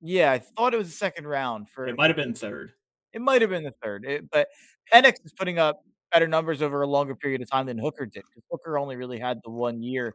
Yeah, 0.00 0.32
I 0.32 0.38
thought 0.38 0.74
it 0.74 0.78
was 0.78 0.88
the 0.88 0.96
second 0.96 1.26
round. 1.26 1.68
For 1.68 1.86
it 1.86 1.96
might 1.96 2.08
have 2.08 2.16
been 2.16 2.34
third. 2.34 2.72
It 3.12 3.20
might 3.20 3.42
have 3.42 3.50
been 3.50 3.64
the 3.64 3.74
third. 3.82 4.04
It, 4.06 4.30
but 4.30 4.48
Penix 4.92 5.14
is 5.24 5.32
putting 5.32 5.58
up 5.58 5.82
better 6.10 6.26
numbers 6.26 6.62
over 6.62 6.82
a 6.82 6.86
longer 6.86 7.14
period 7.14 7.42
of 7.42 7.50
time 7.50 7.66
than 7.66 7.78
Hooker 7.78 8.06
did 8.06 8.22
because 8.28 8.42
Hooker 8.50 8.78
only 8.78 8.96
really 8.96 9.18
had 9.18 9.40
the 9.44 9.50
one 9.50 9.82
year. 9.82 10.14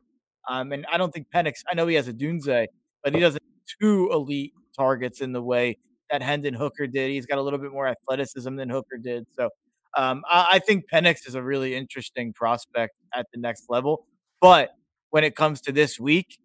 Um, 0.49 0.71
and 0.71 0.85
I 0.91 0.97
don't 0.97 1.13
think 1.13 1.27
Penix. 1.33 1.63
I 1.69 1.75
know 1.75 1.87
he 1.87 1.95
has 1.95 2.07
Odunze, 2.07 2.67
but 3.03 3.13
he 3.13 3.19
doesn't 3.19 3.41
two 3.79 4.09
elite 4.11 4.53
targets 4.75 5.21
in 5.21 5.33
the 5.33 5.41
way 5.41 5.77
that 6.09 6.21
Hendon 6.21 6.53
Hooker 6.53 6.87
did. 6.87 7.11
He's 7.11 7.25
got 7.25 7.37
a 7.37 7.41
little 7.41 7.59
bit 7.59 7.71
more 7.71 7.87
athleticism 7.87 8.55
than 8.55 8.69
Hooker 8.69 8.97
did. 8.97 9.25
So 9.35 9.49
um, 9.97 10.23
I, 10.27 10.47
I 10.53 10.59
think 10.59 10.85
Penix 10.91 11.27
is 11.27 11.35
a 11.35 11.43
really 11.43 11.75
interesting 11.75 12.33
prospect 12.33 12.95
at 13.13 13.27
the 13.33 13.39
next 13.39 13.65
level. 13.69 14.05
But 14.39 14.69
when 15.09 15.23
it 15.23 15.35
comes 15.35 15.61
to 15.61 15.71
this 15.71 15.99
week, 15.99 16.37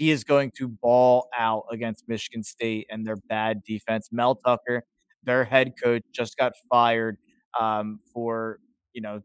he 0.00 0.10
is 0.10 0.24
going 0.24 0.50
to 0.56 0.66
ball 0.66 1.28
out 1.38 1.64
against 1.70 2.08
Michigan 2.08 2.42
State 2.42 2.86
and 2.88 3.06
their 3.06 3.18
bad 3.28 3.62
defense. 3.62 4.08
Mel 4.10 4.34
Tucker, 4.34 4.82
their 5.24 5.44
head 5.44 5.74
coach, 5.80 6.02
just 6.10 6.38
got 6.38 6.52
fired 6.70 7.18
um, 7.60 8.00
for, 8.10 8.60
you 8.94 9.02
know, 9.02 9.20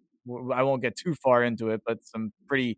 I 0.53 0.63
won't 0.63 0.81
get 0.81 0.97
too 0.97 1.15
far 1.15 1.45
into 1.45 1.69
it, 1.69 1.79
but 1.87 1.99
some 2.03 2.33
pretty 2.45 2.77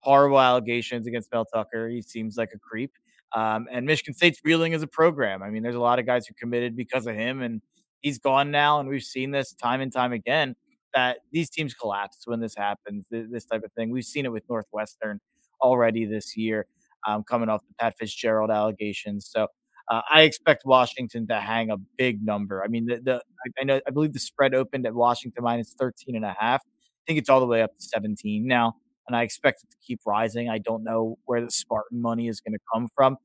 horrible 0.00 0.40
allegations 0.40 1.06
against 1.06 1.30
Mel 1.30 1.44
Tucker. 1.44 1.90
He 1.90 2.00
seems 2.00 2.38
like 2.38 2.52
a 2.54 2.58
creep. 2.58 2.92
Um, 3.34 3.66
and 3.70 3.84
Michigan 3.84 4.14
State's 4.14 4.40
reeling 4.42 4.72
as 4.72 4.82
a 4.82 4.86
program. 4.86 5.42
I 5.42 5.50
mean, 5.50 5.62
there's 5.62 5.74
a 5.74 5.80
lot 5.80 5.98
of 5.98 6.06
guys 6.06 6.26
who 6.26 6.32
committed 6.40 6.74
because 6.74 7.06
of 7.06 7.16
him, 7.16 7.42
and 7.42 7.60
he's 8.00 8.18
gone 8.18 8.50
now. 8.50 8.80
And 8.80 8.88
we've 8.88 9.02
seen 9.02 9.32
this 9.32 9.52
time 9.52 9.82
and 9.82 9.92
time 9.92 10.14
again 10.14 10.56
that 10.94 11.18
these 11.32 11.50
teams 11.50 11.74
collapse 11.74 12.20
when 12.24 12.40
this 12.40 12.54
happens, 12.56 13.04
this 13.10 13.44
type 13.44 13.62
of 13.62 13.72
thing. 13.72 13.90
We've 13.90 14.04
seen 14.06 14.24
it 14.24 14.32
with 14.32 14.44
Northwestern 14.48 15.20
already 15.60 16.06
this 16.06 16.36
year, 16.36 16.66
um, 17.06 17.22
coming 17.24 17.48
off 17.48 17.62
the 17.66 17.74
Pat 17.78 17.94
Fitzgerald 17.98 18.50
allegations. 18.50 19.28
So 19.30 19.48
uh, 19.90 20.02
I 20.12 20.22
expect 20.22 20.62
Washington 20.64 21.26
to 21.28 21.40
hang 21.40 21.70
a 21.70 21.76
big 21.96 22.24
number. 22.24 22.62
I 22.64 22.68
mean, 22.68 22.86
the, 22.86 22.96
the 22.96 23.14
I, 23.16 23.60
I, 23.60 23.64
know 23.64 23.80
I 23.86 23.90
believe 23.90 24.12
the 24.12 24.18
spread 24.18 24.54
opened 24.54 24.86
at 24.86 24.94
Washington 24.94 25.44
minus 25.44 25.74
13 25.78 26.16
and 26.16 26.24
a 26.24 26.34
half. 26.38 26.62
I 26.64 27.02
think 27.06 27.18
it's 27.18 27.30
all 27.30 27.40
the 27.40 27.46
way 27.46 27.62
up 27.62 27.74
to 27.74 27.82
17 27.82 28.46
now 28.46 28.74
and 29.06 29.16
I 29.16 29.22
expect 29.22 29.62
it 29.62 29.70
to 29.70 29.76
keep 29.86 30.00
rising. 30.04 30.48
I 30.48 30.58
don't 30.58 30.84
know 30.84 31.18
where 31.24 31.40
the 31.40 31.50
Spartan 31.50 32.00
money 32.02 32.28
is 32.28 32.40
going 32.40 32.54
to 32.54 32.58
come 32.72 32.88
from. 32.94 33.16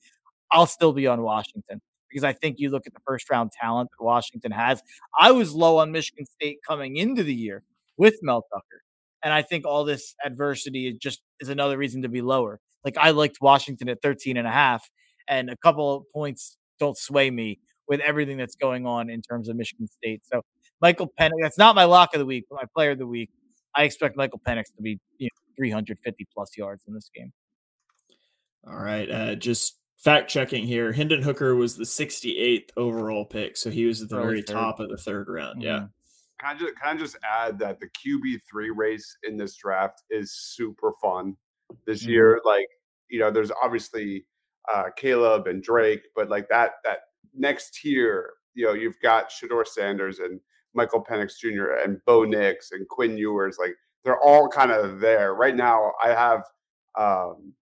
I'll 0.52 0.67
still 0.67 0.94
be 0.94 1.08
on 1.08 1.22
Washington 1.22 1.82
because 2.10 2.24
I 2.24 2.34
think 2.34 2.60
you 2.60 2.70
look 2.70 2.86
at 2.86 2.94
the 2.94 3.00
first 3.06 3.30
round 3.30 3.52
talent 3.52 3.89
that 3.98 4.04
Washington 4.04 4.52
has. 4.52 4.82
I 5.17 5.32
was 5.32 5.54
low 5.54 5.78
on 5.78 5.91
Michigan 5.91 6.26
State 6.26 6.60
coming 6.67 6.98
into 6.98 7.24
the 7.24 7.34
year 7.34 7.63
with 7.98 8.20
Mel 8.22 8.46
Tucker. 8.54 8.84
And 9.23 9.34
I 9.34 9.41
think 9.41 9.65
all 9.65 9.84
this 9.84 10.15
adversity 10.25 10.88
is 10.88 10.95
just 10.95 11.21
is 11.39 11.49
another 11.49 11.77
reason 11.77 12.01
to 12.01 12.10
be 12.10 12.21
lower. 12.21 12.60
Like 12.84 12.97
I 12.97 13.12
liked 13.12 13.38
Washington 13.41 13.89
at 13.89 14.01
13 14.01 14.38
and 14.38 14.47
a 14.47 14.51
half, 14.51 14.89
and 15.27 15.49
a 15.49 15.57
couple 15.57 15.95
of 15.95 16.03
points 16.13 16.57
don't 16.79 16.97
sway 16.97 17.29
me 17.29 17.60
with 17.88 17.99
everything 17.99 18.38
that's 18.38 18.55
going 18.55 18.86
on 18.86 19.10
in 19.10 19.21
terms 19.21 19.49
of 19.49 19.55
Michigan 19.55 19.88
State. 19.88 20.21
So 20.25 20.41
Michael 20.81 21.12
Penix, 21.19 21.41
that's 21.41 21.57
not 21.57 21.75
my 21.75 21.84
lock 21.84 22.13
of 22.15 22.19
the 22.19 22.25
week, 22.25 22.45
but 22.49 22.55
my 22.55 22.67
player 22.75 22.91
of 22.91 22.97
the 22.97 23.07
week. 23.07 23.29
I 23.75 23.84
expect 23.84 24.17
Michael 24.17 24.41
Penix 24.45 24.65
to 24.75 24.81
be 24.81 24.99
you 25.17 25.25
know, 25.25 25.53
350 25.55 26.27
plus 26.34 26.57
yards 26.57 26.84
in 26.88 26.93
this 26.93 27.10
game. 27.13 27.31
All 28.67 28.77
right. 28.77 29.10
Uh, 29.10 29.36
just 29.36 29.77
fact 29.97 30.29
checking 30.29 30.65
here. 30.65 30.91
Hendon 30.91 31.21
Hooker 31.21 31.55
was 31.55 31.77
the 31.77 31.84
68th 31.84 32.69
overall 32.77 33.25
pick. 33.25 33.57
So 33.57 33.69
he 33.69 33.86
was 33.86 34.01
at 34.01 34.10
the 34.10 34.17
Early 34.17 34.25
very 34.25 34.41
third. 34.41 34.53
top 34.53 34.79
of 34.79 34.89
the 34.89 34.97
third 34.97 35.27
round. 35.29 35.62
Mm-hmm. 35.62 35.67
Yeah. 35.67 35.86
Can 36.41 36.56
I, 36.56 36.60
just, 36.60 36.75
can 36.82 36.95
I 36.95 36.99
just 36.99 37.17
add 37.23 37.60
that 37.60 37.80
the 37.80 37.88
QB3 37.88 38.69
race 38.75 39.15
in 39.23 39.38
this 39.38 39.56
draft 39.56 40.01
is 40.10 40.34
super 40.34 40.93
fun 40.99 41.38
this 41.86 42.01
mm-hmm. 42.01 42.12
year? 42.12 42.41
Like, 42.43 42.67
you 43.10 43.19
know, 43.19 43.30
there's 43.30 43.51
obviously 43.63 44.25
uh, 44.73 44.86
Caleb 44.95 45.45
and 45.45 45.62
Drake, 45.62 46.01
but 46.15 46.30
like 46.30 46.49
that, 46.49 46.71
that 46.84 46.99
next 47.38 47.75
tier, 47.75 48.32
you 48.56 48.65
know, 48.65 48.73
you've 48.73 48.99
got 49.04 49.30
Shedeur 49.30 49.67
Sanders 49.67 50.17
and 50.17 50.39
Michael 50.73 51.06
Penix 51.06 51.38
Jr. 51.38 51.73
and 51.84 51.99
Bo 52.08 52.23
Nix 52.23 52.71
and 52.71 52.88
Quinn 52.88 53.17
Ewers. 53.17 53.58
Like, 53.60 53.75
they're 54.04 54.19
all 54.19 54.47
kind 54.47 54.71
of 54.71 54.99
there 54.99 55.36
right 55.36 55.56
now. 55.56 55.91
I 56.04 56.10
have 56.10 56.43
um, 56.97 57.54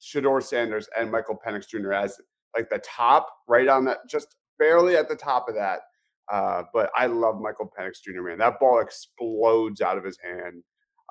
Shedeur 0.00 0.40
Sanders 0.40 0.88
and 0.96 1.10
Michael 1.10 1.40
Penix 1.44 1.68
Jr. 1.68 1.92
as 1.92 2.20
like 2.56 2.70
the 2.70 2.78
top, 2.78 3.28
right 3.48 3.66
on 3.66 3.84
that, 3.86 4.08
just 4.08 4.36
barely 4.58 4.96
at 4.96 5.08
the 5.08 5.16
top 5.16 5.48
of 5.48 5.56
that. 5.56 5.80
Uh, 6.32 6.62
but 6.72 6.90
I 6.96 7.06
love 7.06 7.40
Michael 7.40 7.70
Penix 7.78 8.02
Jr. 8.02 8.22
Man, 8.22 8.38
that 8.38 8.58
ball 8.58 8.80
explodes 8.80 9.80
out 9.80 9.98
of 9.98 10.04
his 10.04 10.18
hand. 10.22 10.62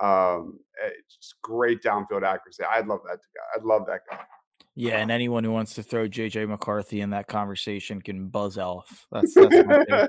Um, 0.02 0.60
it's 0.84 1.36
great 1.44 1.84
downfield 1.84 2.24
accuracy. 2.24 2.64
I'd 2.64 2.88
love 2.88 3.02
that 3.06 3.18
guy. 3.18 3.44
I'd 3.56 3.64
love 3.64 3.86
that 3.88 4.02
guy. 4.10 4.20
Yeah, 4.76 4.98
and 4.98 5.12
anyone 5.12 5.44
who 5.44 5.52
wants 5.52 5.76
to 5.76 5.84
throw 5.84 6.08
JJ 6.08 6.50
McCarthy 6.50 7.02
in 7.02 7.12
that 7.12 7.28
conversation 7.28 8.02
can 8.02 8.28
buzz 8.28 8.58
off. 8.58 9.06
That's, 9.12 9.34
that's 9.36 9.56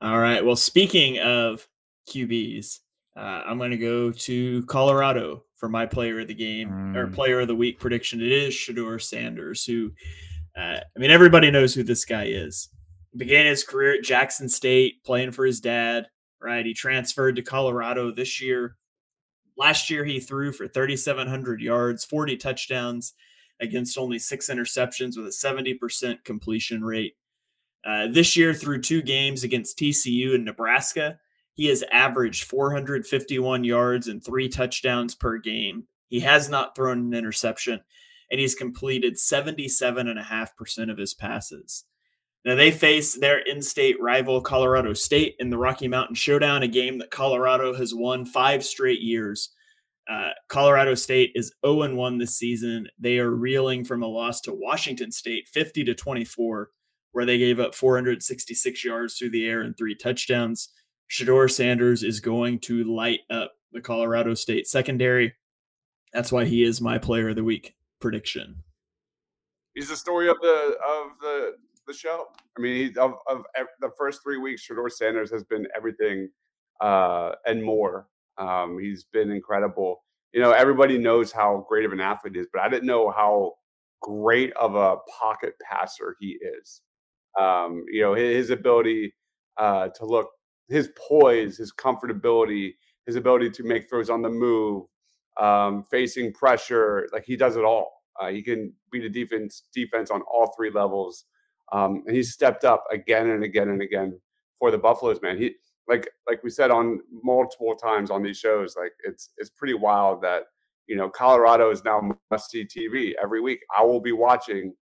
All 0.00 0.18
right. 0.18 0.44
Well, 0.44 0.56
speaking 0.56 1.20
of 1.20 1.66
QBs, 2.10 2.80
uh, 3.16 3.42
I'm 3.46 3.58
going 3.58 3.70
to 3.70 3.76
go 3.76 4.10
to 4.10 4.62
Colorado 4.66 5.44
for 5.56 5.68
my 5.68 5.86
player 5.86 6.20
of 6.20 6.28
the 6.28 6.34
game 6.34 6.68
mm. 6.68 6.96
or 6.96 7.06
player 7.06 7.40
of 7.40 7.48
the 7.48 7.54
week 7.54 7.78
prediction. 7.78 8.20
It 8.20 8.32
is 8.32 8.54
Shedeur 8.54 9.00
Sanders, 9.00 9.64
who, 9.64 9.92
uh, 10.56 10.80
I 10.80 10.98
mean, 10.98 11.10
everybody 11.10 11.50
knows 11.50 11.74
who 11.74 11.84
this 11.84 12.04
guy 12.04 12.24
is. 12.24 12.68
Began 13.16 13.46
his 13.46 13.64
career 13.64 13.94
at 13.94 14.04
Jackson 14.04 14.48
State 14.48 15.02
playing 15.04 15.32
for 15.32 15.46
his 15.46 15.60
dad, 15.60 16.08
right? 16.40 16.66
He 16.66 16.74
transferred 16.74 17.36
to 17.36 17.42
Colorado 17.42 18.12
this 18.12 18.40
year. 18.40 18.76
Last 19.56 19.88
year, 19.88 20.04
he 20.04 20.20
threw 20.20 20.52
for 20.52 20.68
3,700 20.68 21.60
yards, 21.60 22.04
40 22.04 22.36
touchdowns 22.36 23.14
against 23.60 23.96
only 23.96 24.18
six 24.18 24.50
interceptions 24.50 25.16
with 25.16 25.26
a 25.26 25.30
70% 25.30 26.24
completion 26.24 26.84
rate. 26.84 27.14
Uh, 27.84 28.08
this 28.08 28.36
year, 28.36 28.52
through 28.52 28.82
two 28.82 29.00
games 29.00 29.44
against 29.44 29.78
TCU 29.78 30.34
and 30.34 30.44
Nebraska, 30.44 31.18
he 31.54 31.66
has 31.66 31.84
averaged 31.90 32.44
451 32.44 33.64
yards 33.64 34.08
and 34.08 34.22
three 34.22 34.48
touchdowns 34.48 35.14
per 35.14 35.38
game. 35.38 35.84
He 36.08 36.20
has 36.20 36.50
not 36.50 36.76
thrown 36.76 36.98
an 36.98 37.14
interception, 37.14 37.80
and 38.30 38.38
he's 38.38 38.54
completed 38.54 39.14
77.5% 39.14 40.90
of 40.90 40.98
his 40.98 41.14
passes. 41.14 41.84
Now, 42.46 42.54
they 42.54 42.70
face 42.70 43.18
their 43.18 43.40
in 43.40 43.60
state 43.60 44.00
rival, 44.00 44.40
Colorado 44.40 44.92
State, 44.92 45.34
in 45.40 45.50
the 45.50 45.58
Rocky 45.58 45.88
Mountain 45.88 46.14
Showdown, 46.14 46.62
a 46.62 46.68
game 46.68 46.98
that 46.98 47.10
Colorado 47.10 47.74
has 47.74 47.92
won 47.92 48.24
five 48.24 48.64
straight 48.64 49.00
years. 49.00 49.50
Uh, 50.08 50.30
Colorado 50.48 50.94
State 50.94 51.32
is 51.34 51.52
0 51.66 51.96
1 51.96 52.18
this 52.18 52.38
season. 52.38 52.86
They 53.00 53.18
are 53.18 53.32
reeling 53.32 53.84
from 53.84 54.04
a 54.04 54.06
loss 54.06 54.40
to 54.42 54.54
Washington 54.54 55.10
State, 55.10 55.48
50 55.48 55.82
to 55.86 55.94
24, 55.94 56.70
where 57.10 57.24
they 57.24 57.36
gave 57.36 57.58
up 57.58 57.74
466 57.74 58.84
yards 58.84 59.18
through 59.18 59.30
the 59.30 59.44
air 59.48 59.62
and 59.62 59.76
three 59.76 59.96
touchdowns. 59.96 60.68
Shedeur 61.10 61.50
Sanders 61.50 62.04
is 62.04 62.20
going 62.20 62.60
to 62.60 62.84
light 62.84 63.20
up 63.28 63.54
the 63.72 63.80
Colorado 63.80 64.34
State 64.34 64.68
secondary. 64.68 65.34
That's 66.12 66.30
why 66.30 66.44
he 66.44 66.62
is 66.62 66.80
my 66.80 66.98
player 66.98 67.30
of 67.30 67.36
the 67.36 67.42
week 67.42 67.74
prediction. 68.00 68.62
He's 69.74 69.88
the 69.88 69.96
story 69.96 70.28
of 70.28 70.36
the 70.40 70.76
of 70.88 71.18
the 71.20 71.56
the 71.86 71.94
show. 71.94 72.26
I 72.56 72.60
mean, 72.60 72.74
he, 72.76 72.98
of, 72.98 73.14
of 73.28 73.44
the 73.80 73.90
first 73.98 74.22
three 74.22 74.38
weeks, 74.38 74.66
Shedeur 74.66 74.90
Sanders 74.90 75.30
has 75.30 75.44
been 75.44 75.66
everything 75.76 76.28
uh, 76.80 77.32
and 77.46 77.62
more. 77.62 78.08
Um, 78.38 78.78
he's 78.78 79.04
been 79.12 79.30
incredible. 79.30 80.04
You 80.32 80.40
know, 80.40 80.52
everybody 80.52 80.98
knows 80.98 81.32
how 81.32 81.64
great 81.68 81.84
of 81.84 81.92
an 81.92 82.00
athlete 82.00 82.34
he 82.34 82.40
is, 82.40 82.48
but 82.52 82.62
I 82.62 82.68
didn't 82.68 82.86
know 82.86 83.10
how 83.10 83.52
great 84.02 84.52
of 84.54 84.74
a 84.74 84.96
pocket 85.20 85.54
passer 85.62 86.16
he 86.20 86.38
is. 86.60 86.82
Um, 87.40 87.84
you 87.90 88.02
know, 88.02 88.14
his, 88.14 88.36
his 88.36 88.50
ability 88.50 89.14
uh, 89.56 89.88
to 89.88 90.04
look 90.04 90.28
his 90.68 90.90
poise, 91.08 91.58
his 91.58 91.72
comfortability, 91.72 92.74
his 93.06 93.16
ability 93.16 93.50
to 93.50 93.62
make 93.62 93.88
throws 93.88 94.10
on 94.10 94.22
the 94.22 94.28
move, 94.28 94.84
um, 95.40 95.84
facing 95.90 96.32
pressure, 96.32 97.08
like 97.12 97.24
he 97.24 97.36
does 97.36 97.56
it 97.56 97.64
all. 97.64 97.92
Uh, 98.20 98.28
he 98.28 98.42
can 98.42 98.72
beat 98.90 99.04
a 99.04 99.08
defense 99.08 99.62
defense 99.74 100.10
on 100.10 100.22
all 100.22 100.52
three 100.56 100.70
levels, 100.70 101.24
um, 101.72 102.02
and 102.06 102.14
he's 102.14 102.32
stepped 102.32 102.64
up 102.64 102.84
again 102.92 103.30
and 103.30 103.44
again 103.44 103.68
and 103.68 103.82
again 103.82 104.18
for 104.58 104.70
the 104.70 104.78
Buffaloes. 104.78 105.20
Man, 105.22 105.38
he 105.38 105.54
like 105.88 106.08
like 106.28 106.42
we 106.42 106.50
said 106.50 106.70
on 106.70 107.00
multiple 107.22 107.74
times 107.74 108.10
on 108.10 108.22
these 108.22 108.38
shows, 108.38 108.76
like 108.76 108.92
it's 109.04 109.30
it's 109.38 109.50
pretty 109.50 109.74
wild 109.74 110.22
that 110.22 110.44
you 110.86 110.96
know 110.96 111.08
Colorado 111.08 111.70
is 111.70 111.84
now 111.84 112.00
must 112.30 112.50
see 112.50 112.64
TV 112.64 113.12
every 113.22 113.40
week. 113.40 113.60
I 113.76 113.82
will 113.82 114.00
be 114.00 114.12
watching 114.12 114.74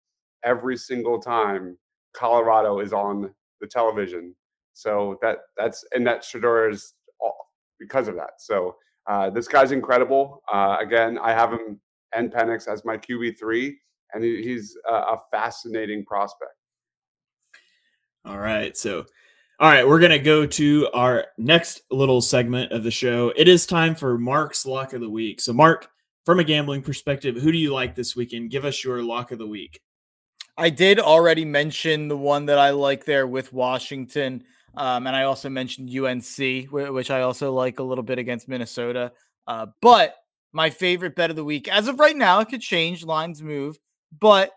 every 0.44 0.76
single 0.76 1.20
time 1.20 1.76
Colorado 2.14 2.80
is 2.80 2.92
on 2.92 3.34
the 3.60 3.66
television. 3.66 4.34
So 4.72 5.18
that 5.22 5.38
that's 5.56 5.84
and 5.92 6.06
that 6.06 6.22
Shedeur 6.22 6.70
is 6.70 6.94
all 7.20 7.36
because 7.78 8.08
of 8.08 8.16
that. 8.16 8.32
So 8.38 8.76
uh, 9.06 9.30
this 9.30 9.48
guy's 9.48 9.72
incredible. 9.72 10.42
Uh, 10.52 10.78
again, 10.80 11.18
I 11.18 11.32
have 11.32 11.52
him 11.52 11.80
and 12.14 12.32
Penix 12.32 12.68
as 12.68 12.84
my 12.84 12.96
QB 12.96 13.38
three, 13.38 13.78
and 14.12 14.24
he, 14.24 14.42
he's 14.42 14.76
a, 14.88 14.94
a 14.94 15.18
fascinating 15.30 16.04
prospect. 16.04 16.53
All 18.24 18.38
right, 18.38 18.76
so 18.76 19.04
all 19.60 19.70
right, 19.70 19.86
we're 19.86 20.00
gonna 20.00 20.18
go 20.18 20.46
to 20.46 20.88
our 20.94 21.26
next 21.38 21.82
little 21.90 22.20
segment 22.20 22.72
of 22.72 22.82
the 22.82 22.90
show. 22.90 23.32
It 23.36 23.48
is 23.48 23.66
time 23.66 23.94
for 23.94 24.18
Mark's 24.18 24.66
lock 24.66 24.92
of 24.92 25.00
the 25.00 25.10
week. 25.10 25.40
So, 25.40 25.52
Mark, 25.52 25.88
from 26.24 26.40
a 26.40 26.44
gambling 26.44 26.82
perspective, 26.82 27.36
who 27.36 27.52
do 27.52 27.58
you 27.58 27.72
like 27.72 27.94
this 27.94 28.16
weekend? 28.16 28.50
Give 28.50 28.64
us 28.64 28.82
your 28.82 29.02
lock 29.02 29.30
of 29.30 29.38
the 29.38 29.46
week. 29.46 29.80
I 30.56 30.70
did 30.70 30.98
already 30.98 31.44
mention 31.44 32.08
the 32.08 32.16
one 32.16 32.46
that 32.46 32.58
I 32.58 32.70
like 32.70 33.04
there 33.04 33.26
with 33.26 33.52
Washington. 33.52 34.44
Um, 34.76 35.06
and 35.06 35.14
I 35.14 35.24
also 35.24 35.48
mentioned 35.48 35.88
UNC, 35.88 36.70
which 36.70 37.10
I 37.10 37.22
also 37.22 37.52
like 37.52 37.78
a 37.78 37.82
little 37.84 38.04
bit 38.04 38.18
against 38.18 38.48
Minnesota. 38.48 39.12
Uh, 39.46 39.66
but 39.80 40.14
my 40.52 40.70
favorite 40.70 41.14
bet 41.14 41.30
of 41.30 41.36
the 41.36 41.44
week, 41.44 41.68
as 41.68 41.88
of 41.88 42.00
right 42.00 42.16
now, 42.16 42.40
it 42.40 42.48
could 42.48 42.60
change, 42.60 43.04
lines 43.04 43.42
move, 43.42 43.78
but 44.18 44.52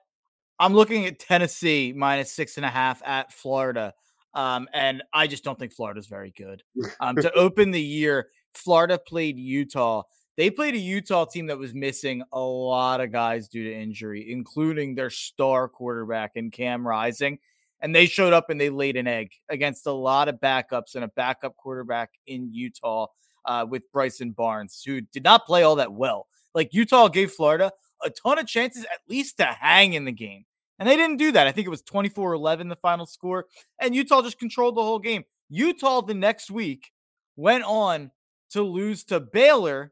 I'm 0.60 0.74
looking 0.74 1.06
at 1.06 1.20
Tennessee 1.20 1.94
minus 1.96 2.32
six 2.32 2.58
and 2.58 2.66
a 2.66 2.70
half 2.70 3.02
at 3.06 3.32
Florida. 3.32 3.94
Um, 4.34 4.68
and 4.74 5.04
I 5.14 5.28
just 5.28 5.44
don't 5.44 5.58
think 5.58 5.74
Florida's 5.74 6.08
very 6.08 6.32
good. 6.36 6.64
Um, 7.00 7.16
to 7.18 7.32
open 7.34 7.72
the 7.72 7.82
year, 7.82 8.28
Florida 8.54 8.98
played 8.98 9.38
Utah. 9.38 10.04
They 10.36 10.52
played 10.52 10.76
a 10.76 10.80
Utah 10.80 11.26
team 11.26 11.48
that 11.48 11.58
was 11.58 11.74
missing 11.74 12.22
a 12.32 12.40
lot 12.40 13.02
of 13.02 13.12
guys 13.12 13.48
due 13.48 13.64
to 13.64 13.74
injury, 13.74 14.32
including 14.32 14.94
their 14.94 15.10
star 15.10 15.68
quarterback 15.68 16.34
and 16.36 16.52
Cam 16.52 16.88
Rising. 16.88 17.40
And 17.82 17.96
they 17.96 18.06
showed 18.06 18.34
up 18.34 18.50
and 18.50 18.62
they 18.62 18.70
laid 18.70 18.96
an 18.96 19.08
egg 19.08 19.32
against 19.50 19.88
a 19.88 19.92
lot 19.92 20.28
of 20.28 20.36
backups 20.36 20.96
and 20.96 21.04
a 21.04 21.08
backup 21.10 21.56
quarterback 21.58 22.12
in 22.28 22.54
Utah 22.54 23.08
uh, 23.46 23.66
with 23.68 23.92
Bryson 23.92 24.32
Barnes, 24.32 24.84
who 24.86 25.02
did 25.02 25.24
not 25.24 25.46
play 25.46 25.64
all 25.64 25.76
that 25.78 25.94
well. 25.94 26.28
Like 26.54 26.74
Utah 26.74 27.08
gave 27.08 27.32
Florida 27.32 27.72
a 28.04 28.10
ton 28.10 28.40
of 28.40 28.48
chances 28.48 28.84
at 28.84 29.00
least 29.10 29.38
to 29.38 29.46
hang 29.46 29.94
in 29.94 30.06
the 30.06 30.12
game. 30.12 30.46
And 30.80 30.88
they 30.88 30.96
didn't 30.96 31.18
do 31.18 31.32
that. 31.32 31.48
I 31.48 31.52
think 31.52 31.66
it 31.66 31.72
was 31.72 31.82
24 31.82 32.34
11, 32.34 32.70
the 32.70 32.76
final 32.76 33.06
score. 33.06 33.46
And 33.80 33.96
Utah 33.96 34.22
just 34.22 34.40
controlled 34.40 34.76
the 34.76 34.84
whole 34.84 35.00
game. 35.00 35.24
Utah 35.50 36.02
the 36.02 36.14
next 36.14 36.52
week 36.52 36.92
went 37.36 37.64
on 37.64 38.12
to 38.52 38.62
lose 38.62 39.04
to 39.06 39.20
Baylor 39.20 39.92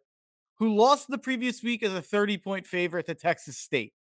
who 0.58 0.76
lost 0.76 1.08
the 1.10 1.18
previous 1.18 1.62
week 1.62 1.84
as 1.84 1.94
a 1.94 2.02
30 2.02 2.38
point 2.38 2.68
favorite 2.68 3.06
to 3.08 3.16
Texas 3.16 3.58
State. 3.58 3.94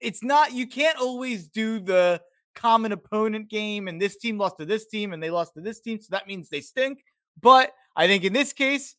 It's 0.00 0.22
not, 0.22 0.52
you 0.52 0.66
can't 0.66 0.98
always 0.98 1.48
do 1.48 1.80
the 1.80 2.22
common 2.54 2.92
opponent 2.92 3.48
game 3.48 3.88
and 3.88 4.00
this 4.00 4.16
team 4.16 4.38
lost 4.38 4.56
to 4.58 4.64
this 4.64 4.86
team 4.86 5.12
and 5.12 5.22
they 5.22 5.30
lost 5.30 5.54
to 5.54 5.60
this 5.60 5.80
team. 5.80 6.00
So 6.00 6.08
that 6.10 6.26
means 6.26 6.48
they 6.48 6.60
stink. 6.60 7.04
But 7.40 7.72
I 7.96 8.06
think 8.06 8.24
in 8.24 8.32
this 8.32 8.52
case, 8.52 8.96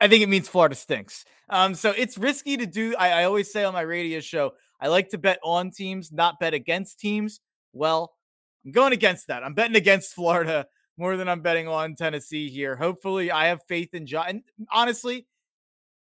I 0.00 0.08
think 0.08 0.22
it 0.22 0.28
means 0.28 0.48
Florida 0.48 0.74
stinks. 0.74 1.24
Um, 1.50 1.74
so 1.74 1.90
it's 1.90 2.16
risky 2.16 2.56
to 2.56 2.66
do. 2.66 2.94
I, 2.96 3.20
I 3.20 3.24
always 3.24 3.52
say 3.52 3.64
on 3.64 3.74
my 3.74 3.82
radio 3.82 4.20
show, 4.20 4.52
I 4.80 4.88
like 4.88 5.10
to 5.10 5.18
bet 5.18 5.38
on 5.44 5.70
teams, 5.70 6.10
not 6.10 6.40
bet 6.40 6.54
against 6.54 6.98
teams. 6.98 7.40
Well, 7.72 8.14
I'm 8.64 8.72
going 8.72 8.92
against 8.92 9.26
that. 9.28 9.44
I'm 9.44 9.52
betting 9.52 9.76
against 9.76 10.14
Florida 10.14 10.66
more 10.96 11.16
than 11.16 11.28
I'm 11.28 11.42
betting 11.42 11.68
on 11.68 11.94
Tennessee 11.94 12.48
here. 12.48 12.76
Hopefully, 12.76 13.30
I 13.30 13.46
have 13.46 13.60
faith 13.68 13.94
in 13.94 14.06
John. 14.06 14.26
And 14.28 14.42
honestly, 14.72 15.26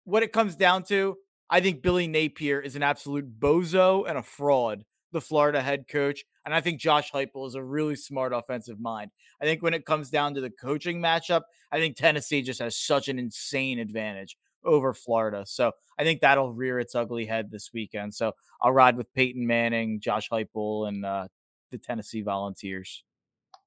what 0.04 0.22
it 0.22 0.32
comes 0.32 0.56
down 0.56 0.82
to, 0.84 1.16
I 1.50 1.60
think 1.60 1.82
Billy 1.82 2.06
Napier 2.06 2.60
is 2.60 2.76
an 2.76 2.82
absolute 2.82 3.38
bozo 3.38 4.08
and 4.08 4.18
a 4.18 4.22
fraud, 4.22 4.84
the 5.12 5.20
Florida 5.20 5.62
head 5.62 5.86
coach. 5.88 6.24
And 6.48 6.54
I 6.54 6.62
think 6.62 6.80
Josh 6.80 7.12
Heupel 7.12 7.46
is 7.46 7.56
a 7.56 7.62
really 7.62 7.94
smart 7.94 8.32
offensive 8.32 8.80
mind. 8.80 9.10
I 9.38 9.44
think 9.44 9.62
when 9.62 9.74
it 9.74 9.84
comes 9.84 10.08
down 10.08 10.32
to 10.32 10.40
the 10.40 10.48
coaching 10.48 10.98
matchup, 10.98 11.42
I 11.70 11.76
think 11.76 11.94
Tennessee 11.94 12.40
just 12.40 12.62
has 12.62 12.74
such 12.74 13.08
an 13.08 13.18
insane 13.18 13.78
advantage 13.78 14.38
over 14.64 14.94
Florida. 14.94 15.44
So 15.46 15.72
I 15.98 16.04
think 16.04 16.22
that'll 16.22 16.54
rear 16.54 16.78
its 16.78 16.94
ugly 16.94 17.26
head 17.26 17.50
this 17.50 17.68
weekend. 17.74 18.14
So 18.14 18.32
I'll 18.62 18.72
ride 18.72 18.96
with 18.96 19.12
Peyton 19.12 19.46
Manning, 19.46 20.00
Josh 20.00 20.30
Heupel, 20.30 20.88
and 20.88 21.04
uh, 21.04 21.28
the 21.70 21.76
Tennessee 21.76 22.22
Volunteers. 22.22 23.04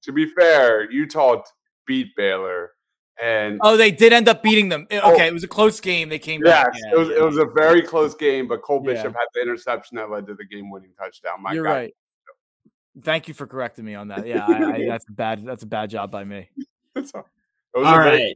To 0.06 0.12
be 0.12 0.26
fair, 0.26 0.90
Utah 0.90 1.44
beat 1.86 2.16
Baylor 2.18 2.72
and 3.22 3.60
oh, 3.62 3.78
they 3.78 3.92
did 3.92 4.12
end 4.12 4.28
up 4.28 4.42
beating 4.42 4.70
them. 4.70 4.88
Oh 4.92 5.14
okay, 5.14 5.26
oh, 5.26 5.28
it 5.28 5.34
was 5.34 5.44
a 5.44 5.48
close 5.48 5.80
game. 5.80 6.10
They 6.10 6.18
came 6.18 6.42
yes, 6.44 6.64
back. 6.64 6.74
Yeah, 6.74 6.94
it 6.94 6.98
was 6.98 7.10
yeah. 7.10 7.18
it 7.18 7.24
was 7.24 7.38
a 7.38 7.46
very 7.46 7.84
close 7.84 8.16
game, 8.16 8.48
but 8.48 8.64
Cole 8.64 8.80
Bishop 8.80 9.14
yeah. 9.14 9.20
had 9.20 9.28
the 9.36 9.42
interception 9.42 9.98
that 9.98 10.10
led 10.10 10.26
to 10.26 10.34
the 10.34 10.46
game-winning 10.46 10.94
touchdown. 10.98 11.44
My 11.44 11.54
You're 11.54 11.66
God. 11.66 11.72
right. 11.72 11.94
Thank 13.02 13.28
you 13.28 13.34
for 13.34 13.48
correcting 13.48 13.86
me 13.86 13.96
on 13.96 14.10
that. 14.10 14.26
Yeah, 14.26 14.46
I, 14.48 14.74
I, 14.74 14.86
that's 14.88 15.08
a 15.08 15.12
bad 15.12 15.46
that's 15.46 15.64
a 15.64 15.68
bad 15.68 15.90
job 15.90 16.12
by 16.12 16.24
me. 16.24 16.50
all, 16.96 17.26
all 17.76 18.00
right. 18.00 18.36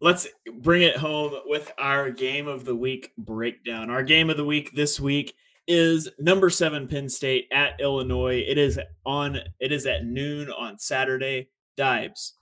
Let's 0.00 0.28
bring 0.60 0.82
it 0.82 0.96
home 0.96 1.34
with 1.46 1.72
our 1.78 2.10
game 2.10 2.46
of 2.46 2.64
the 2.64 2.76
week 2.76 3.12
breakdown. 3.16 3.90
Our 3.90 4.02
game 4.02 4.28
of 4.28 4.36
the 4.36 4.44
week 4.44 4.72
this 4.74 5.00
week 5.00 5.34
is 5.66 6.10
number 6.18 6.50
seven 6.50 6.86
Penn 6.88 7.08
State 7.08 7.48
at 7.50 7.80
Illinois. 7.80 8.44
It 8.46 8.58
is 8.58 8.78
on. 9.06 9.38
It 9.60 9.72
is 9.72 9.86
at 9.86 10.04
noon 10.04 10.50
on 10.50 10.78
Saturday. 10.78 11.48
Dives 11.76 12.34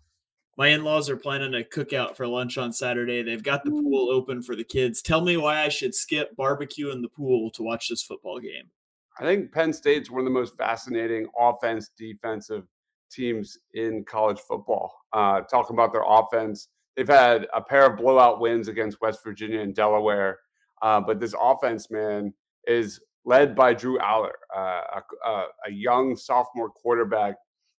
my 0.56 0.68
in-laws 0.68 1.08
are 1.08 1.16
planning 1.16 1.54
a 1.54 1.64
cookout 1.64 2.16
for 2.16 2.26
lunch 2.26 2.58
on 2.58 2.72
Saturday. 2.72 3.22
They've 3.22 3.42
got 3.42 3.64
the 3.64 3.70
pool 3.70 4.10
open 4.10 4.42
for 4.42 4.54
the 4.54 4.64
kids. 4.64 5.00
Tell 5.00 5.22
me 5.22 5.36
why 5.36 5.62
I 5.62 5.68
should 5.68 5.94
skip 5.94 6.36
barbecue 6.36 6.90
in 6.90 7.00
the 7.02 7.08
pool 7.08 7.50
to 7.52 7.62
watch 7.62 7.88
this 7.88 8.02
football 8.02 8.38
game. 8.38 8.70
I 9.18 9.24
think 9.24 9.52
Penn 9.52 9.72
State's 9.72 10.10
one 10.10 10.20
of 10.20 10.24
the 10.24 10.30
most 10.30 10.56
fascinating 10.56 11.26
offense 11.38 11.90
defensive 11.96 12.64
teams 13.10 13.58
in 13.74 14.04
college 14.04 14.40
football. 14.40 14.92
Uh, 15.12 15.42
talking 15.42 15.76
about 15.76 15.92
their 15.92 16.04
offense, 16.06 16.68
they've 16.96 17.08
had 17.08 17.46
a 17.54 17.60
pair 17.60 17.86
of 17.86 17.98
blowout 17.98 18.40
wins 18.40 18.68
against 18.68 19.00
West 19.00 19.20
Virginia 19.22 19.60
and 19.60 19.74
Delaware, 19.74 20.38
uh, 20.80 21.00
but 21.00 21.20
this 21.20 21.34
offense, 21.40 21.90
man, 21.90 22.32
is 22.66 23.00
led 23.24 23.54
by 23.54 23.74
Drew 23.74 23.98
Allar, 23.98 24.32
uh, 24.56 25.00
a, 25.26 25.28
a 25.66 25.70
young 25.70 26.16
sophomore 26.16 26.70
quarterback 26.70 27.34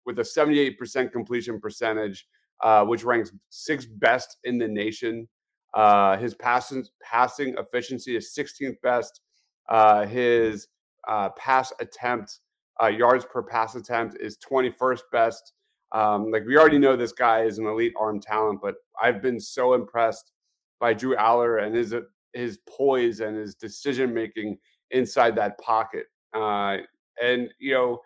with 0.05 0.19
a 0.19 0.23
78% 0.23 1.13
completion 1.13 1.61
percentage 1.61 2.27
uh, 2.63 2.85
which 2.85 3.05
ranks 3.05 3.33
sixth 3.51 3.89
best 3.99 4.39
in 4.45 4.59
the 4.59 4.69
nation. 4.69 5.29
Uh, 5.75 6.17
his 6.17 6.35
passing 6.35 6.85
passing 7.03 7.55
efficiency 7.59 8.17
is 8.17 8.35
16th 8.37 8.81
best. 8.83 9.21
Uh, 9.69 10.07
his 10.07 10.69
uh, 11.09 11.31
pass 11.31 11.73
attempt 11.81 12.41
uh, 12.83 12.87
yards 12.87 13.25
per 13.25 13.43
pass 13.43 13.75
attempt 13.75 14.17
is 14.21 14.39
21st 14.39 15.03
best. 15.13 15.53
Um, 15.93 16.31
like 16.31 16.45
we 16.47 16.57
already 16.57 16.79
know, 16.79 16.97
this 16.97 17.13
guy 17.13 17.43
is 17.43 17.59
an 17.59 17.67
elite 17.67 17.93
arm 17.99 18.21
talent, 18.21 18.61
but 18.63 18.77
I've 19.01 19.21
been 19.21 19.39
so 19.39 19.75
impressed 19.75 20.33
by 20.81 20.95
Drew 20.95 21.15
Allar 21.17 21.65
and 21.65 21.75
his 21.75 21.95
his 22.33 22.59
poise 22.67 23.21
and 23.21 23.37
his 23.37 23.55
decision 23.55 24.15
making 24.15 24.59
inside 24.91 25.37
that 25.37 25.59
pocket. 25.59 26.07
Uh, 26.35 26.79
and 27.23 27.51
you 27.59 27.75
know 27.75 28.01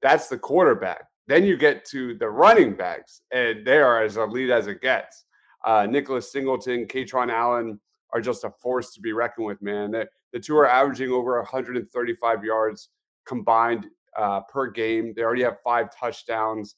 that's 0.00 0.28
the 0.28 0.38
quarterback. 0.38 1.04
Then 1.26 1.44
you 1.44 1.56
get 1.56 1.84
to 1.86 2.14
the 2.14 2.28
running 2.28 2.74
backs, 2.74 3.22
and 3.32 3.66
they 3.66 3.78
are 3.78 4.02
as 4.02 4.16
elite 4.16 4.50
as 4.50 4.66
it 4.68 4.80
gets. 4.80 5.24
Uh, 5.64 5.86
Nicholas 5.88 6.32
Singleton, 6.32 6.86
Kaytron 6.86 7.30
Allen 7.30 7.80
are 8.12 8.20
just 8.20 8.44
a 8.44 8.50
force 8.50 8.92
to 8.94 9.00
be 9.00 9.12
reckoned 9.12 9.46
with, 9.46 9.62
man. 9.62 9.92
The, 9.92 10.08
the 10.32 10.40
two 10.40 10.56
are 10.56 10.68
averaging 10.68 11.10
over 11.10 11.38
135 11.38 12.44
yards 12.44 12.88
combined 13.26 13.86
uh, 14.16 14.40
per 14.42 14.70
game. 14.70 15.12
They 15.14 15.22
already 15.22 15.42
have 15.42 15.58
five 15.62 15.94
touchdowns. 15.94 16.76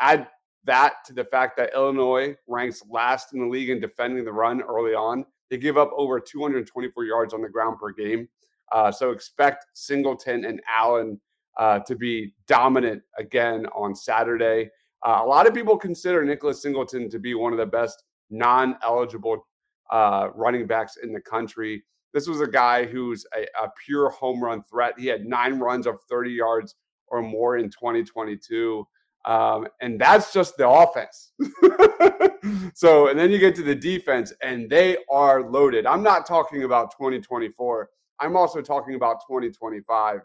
Add 0.00 0.28
that 0.64 1.04
to 1.06 1.12
the 1.12 1.24
fact 1.24 1.56
that 1.56 1.74
Illinois 1.74 2.36
ranks 2.46 2.82
last 2.88 3.32
in 3.32 3.40
the 3.40 3.46
league 3.46 3.70
in 3.70 3.80
defending 3.80 4.24
the 4.24 4.32
run 4.32 4.62
early 4.62 4.94
on. 4.94 5.24
They 5.50 5.58
give 5.58 5.76
up 5.76 5.90
over 5.94 6.18
224 6.20 7.04
yards 7.04 7.34
on 7.34 7.42
the 7.42 7.48
ground 7.48 7.78
per 7.78 7.92
game. 7.92 8.28
Uh, 8.70 8.90
so 8.90 9.10
expect 9.10 9.66
Singleton 9.74 10.44
and 10.44 10.62
Allen 10.68 11.20
uh, 11.58 11.80
to 11.80 11.94
be 11.94 12.34
dominant 12.46 13.02
again 13.18 13.66
on 13.74 13.94
Saturday. 13.94 14.70
Uh, 15.06 15.20
a 15.22 15.26
lot 15.26 15.46
of 15.46 15.52
people 15.52 15.76
consider 15.76 16.24
Nicholas 16.24 16.62
Singleton 16.62 17.10
to 17.10 17.18
be 17.18 17.34
one 17.34 17.52
of 17.52 17.58
the 17.58 17.66
best 17.66 18.04
non 18.30 18.76
eligible 18.82 19.46
uh, 19.90 20.28
running 20.34 20.66
backs 20.66 20.96
in 21.02 21.12
the 21.12 21.20
country. 21.20 21.82
This 22.12 22.26
was 22.26 22.40
a 22.40 22.46
guy 22.46 22.84
who's 22.84 23.24
a, 23.36 23.42
a, 23.62 23.70
pure 23.84 24.10
home 24.10 24.42
run 24.42 24.62
threat. 24.64 24.98
He 24.98 25.06
had 25.06 25.24
nine 25.24 25.58
runs 25.58 25.86
of 25.86 25.98
30 26.10 26.30
yards 26.30 26.74
or 27.08 27.22
more 27.22 27.56
in 27.56 27.70
2022. 27.70 28.86
Um, 29.24 29.68
and 29.80 30.00
that's 30.00 30.32
just 30.32 30.56
the 30.56 30.68
offense. 30.68 31.32
so, 32.74 33.08
and 33.08 33.18
then 33.18 33.30
you 33.30 33.38
get 33.38 33.54
to 33.56 33.62
the 33.62 33.74
defense, 33.74 34.32
and 34.42 34.68
they 34.68 34.98
are 35.10 35.48
loaded. 35.48 35.86
I'm 35.86 36.02
not 36.02 36.26
talking 36.26 36.64
about 36.64 36.90
2024. 36.92 37.88
I'm 38.18 38.36
also 38.36 38.60
talking 38.60 38.94
about 38.94 39.20
2025 39.28 40.20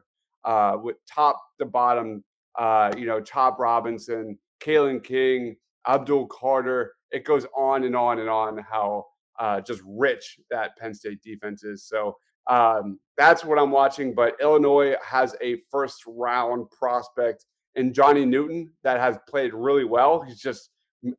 uh, 0.46 0.78
with 0.82 0.98
top 1.08 1.40
to 1.60 1.66
bottom, 1.66 2.24
uh, 2.58 2.92
you 2.98 3.06
know, 3.06 3.22
Chop 3.22 3.60
Robinson, 3.60 4.38
Kalen 4.60 5.04
King, 5.04 5.56
Abdul 5.88 6.28
Carter. 6.28 6.94
It 7.12 7.24
goes 7.24 7.46
on 7.56 7.84
and 7.84 7.96
on 7.96 8.20
and 8.20 8.30
on 8.30 8.58
how 8.58 9.06
uh, 9.40 9.62
just 9.62 9.82
rich 9.86 10.40
that 10.50 10.78
Penn 10.78 10.94
State 10.94 11.22
defense 11.22 11.64
is. 11.64 11.86
So 11.86 12.18
um, 12.50 13.00
that's 13.18 13.44
what 13.44 13.60
I'm 13.60 13.72
watching. 13.72 14.14
But 14.14 14.36
Illinois 14.42 14.96
has 15.06 15.36
a 15.42 15.58
first 15.70 16.04
round 16.08 16.70
prospect 16.72 17.46
in 17.76 17.94
Johnny 17.94 18.26
Newton 18.26 18.72
that 18.84 19.00
has 19.00 19.18
played 19.30 19.54
really 19.54 19.86
well. 19.86 20.22
He's 20.22 20.40
just 20.40 20.70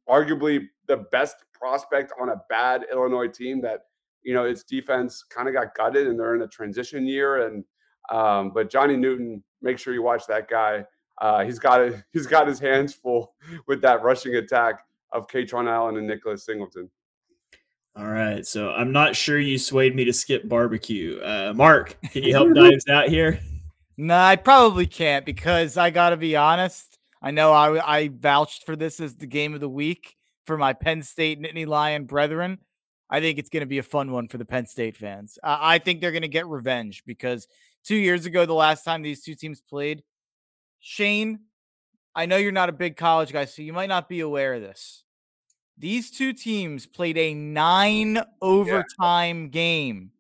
arguably 0.09 0.67
the 0.87 1.05
best 1.13 1.37
prospect 1.53 2.13
on 2.21 2.31
a 2.31 2.41
bad 2.49 2.85
Illinois 2.91 3.29
team 3.29 3.61
that 3.63 3.81
you 4.23 4.35
know 4.35 4.45
its 4.45 4.65
defense 4.65 5.25
kind 5.29 5.49
of 5.49 5.55
got 5.55 5.75
gutted 5.75 6.07
and 6.07 6.19
they're 6.19 6.35
in 6.35 6.43
a 6.43 6.49
transition 6.49 7.07
year. 7.07 7.47
And 7.47 7.65
um, 8.11 8.53
but 8.55 8.71
Johnny 8.71 8.97
Newton, 8.97 9.43
make 9.63 9.79
sure 9.79 9.95
you 9.95 10.03
watch 10.03 10.27
that 10.27 10.49
guy. 10.49 10.85
Uh, 11.21 11.45
he's 11.45 11.59
got 11.59 11.81
it. 11.81 12.03
He's 12.13 12.29
got 12.29 12.47
his 12.47 12.61
hands 12.61 12.95
full 12.95 13.35
with 13.67 13.83
that 13.83 14.03
rushing 14.05 14.37
attack 14.37 14.85
of 15.13 15.27
Kaytron 15.27 15.69
Allen 15.69 15.97
and 15.97 16.07
Nicholas 16.07 16.45
Singleton. 16.45 16.89
All 17.99 18.07
right, 18.07 18.47
so 18.47 18.71
I'm 18.71 18.93
not 18.93 19.17
sure 19.17 19.41
you 19.41 19.59
swayed 19.59 19.97
me 19.97 20.05
to 20.05 20.13
skip 20.13 20.49
barbecue. 20.49 21.19
Uh, 21.21 21.53
Mark, 21.57 21.97
can 22.13 22.23
you 22.23 22.33
help 22.33 22.55
Dives 22.55 22.87
out 22.89 23.09
here? 23.09 23.41
No, 23.97 24.15
nah, 24.15 24.29
I 24.29 24.37
probably 24.37 24.87
can't 24.87 25.27
because 25.27 25.77
I 25.77 25.91
got 25.91 26.11
to 26.11 26.17
be 26.17 26.37
honest. 26.37 26.97
I 27.21 27.33
know 27.33 27.53
I 27.53 27.97
I 27.97 28.09
vouched 28.09 28.65
for 28.65 28.77
this 28.77 29.01
as 29.01 29.17
the 29.17 29.27
game 29.27 29.53
of 29.53 29.59
the 29.59 29.69
week 29.69 30.15
for 30.47 30.57
my 30.57 30.75
Penn 30.75 31.03
State 31.03 31.43
Nittany 31.43 31.67
Lion 31.67 32.05
brethren. 32.05 32.59
I 33.11 33.19
think 33.21 33.37
it's 33.37 33.51
going 33.51 33.63
to 33.63 33.67
be 33.67 33.79
a 33.79 33.83
fun 33.83 34.13
one 34.13 34.29
for 34.29 34.39
the 34.39 34.45
Penn 34.45 34.67
State 34.67 34.97
fans. 34.97 35.37
Uh, 35.43 35.59
I 35.61 35.79
think 35.79 36.01
they're 36.01 36.13
going 36.13 36.23
to 36.23 36.29
get 36.29 36.47
revenge 36.47 37.03
because 37.05 37.49
two 37.85 37.97
years 37.97 38.27
ago, 38.27 38.47
the 38.47 38.55
last 38.55 38.85
time 38.85 39.03
these 39.03 39.25
two 39.25 39.35
teams 39.35 39.61
played, 39.61 40.05
Shane, 40.79 41.41
I 42.15 42.27
know 42.27 42.37
you're 42.37 42.53
not 42.53 42.69
a 42.69 42.73
big 42.73 42.97
college 42.97 43.33
guy, 43.33 43.47
so 43.47 43.63
you 43.63 43.73
might 43.73 43.89
not 43.89 44.09
be 44.09 44.21
aware 44.21 44.55
of 44.55 44.63
this. 44.63 45.03
These 45.79 46.11
two 46.11 46.33
teams 46.33 46.87
played 46.87 47.17
a 47.17 47.35
nine 47.35 48.21
overtime 48.43 49.45
yeah. 49.45 49.49
game 49.49 50.11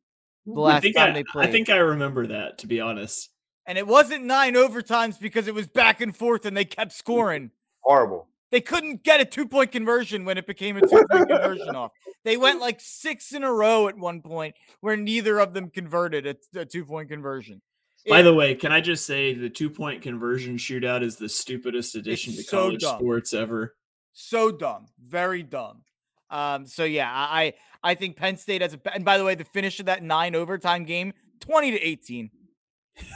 the 0.46 0.60
last 0.60 0.82
time 0.94 1.10
I, 1.10 1.12
they 1.12 1.24
played. 1.24 1.48
I 1.48 1.52
think 1.52 1.68
I 1.68 1.76
remember 1.78 2.28
that, 2.28 2.58
to 2.58 2.66
be 2.66 2.80
honest. 2.80 3.30
And 3.66 3.76
it 3.76 3.86
wasn't 3.86 4.24
nine 4.24 4.54
overtimes 4.54 5.20
because 5.20 5.48
it 5.48 5.54
was 5.54 5.66
back 5.66 6.00
and 6.00 6.16
forth 6.16 6.46
and 6.46 6.56
they 6.56 6.64
kept 6.64 6.92
scoring. 6.92 7.50
Horrible. 7.80 8.28
They 8.50 8.60
couldn't 8.60 9.02
get 9.02 9.20
a 9.20 9.24
two 9.24 9.46
point 9.46 9.72
conversion 9.72 10.24
when 10.24 10.38
it 10.38 10.46
became 10.46 10.76
a 10.78 10.80
two 10.80 11.04
point 11.10 11.28
conversion 11.28 11.76
off. 11.76 11.92
They 12.24 12.36
went 12.36 12.60
like 12.62 12.80
six 12.80 13.32
in 13.32 13.44
a 13.44 13.52
row 13.52 13.88
at 13.88 13.98
one 13.98 14.22
point 14.22 14.54
where 14.80 14.96
neither 14.96 15.38
of 15.38 15.52
them 15.52 15.70
converted 15.70 16.26
a, 16.26 16.60
a 16.60 16.64
two 16.64 16.84
point 16.84 17.10
conversion. 17.10 17.60
By 18.08 18.20
it, 18.20 18.22
the 18.22 18.32
way, 18.32 18.54
can 18.54 18.72
I 18.72 18.80
just 18.80 19.04
say 19.04 19.34
the 19.34 19.50
two 19.50 19.68
point 19.68 20.02
conversion 20.02 20.56
shootout 20.56 21.02
is 21.02 21.16
the 21.16 21.28
stupidest 21.28 21.94
addition 21.94 22.32
to 22.34 22.42
so 22.42 22.58
college 22.58 22.80
dumb. 22.80 22.98
sports 22.98 23.34
ever. 23.34 23.74
So 24.20 24.50
dumb, 24.50 24.88
very 25.00 25.44
dumb. 25.44 25.82
Um, 26.28 26.66
so 26.66 26.82
yeah, 26.82 27.08
I 27.08 27.54
I 27.84 27.94
think 27.94 28.16
Penn 28.16 28.36
State 28.36 28.62
has 28.62 28.74
a 28.74 28.80
and 28.92 29.04
by 29.04 29.16
the 29.16 29.22
way, 29.22 29.36
the 29.36 29.44
finish 29.44 29.78
of 29.78 29.86
that 29.86 30.02
nine 30.02 30.34
overtime 30.34 30.82
game, 30.82 31.12
20 31.38 31.70
to 31.70 31.80
18. 31.80 32.30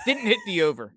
Didn't 0.07 0.23
hit 0.23 0.39
the 0.47 0.63
over. 0.63 0.95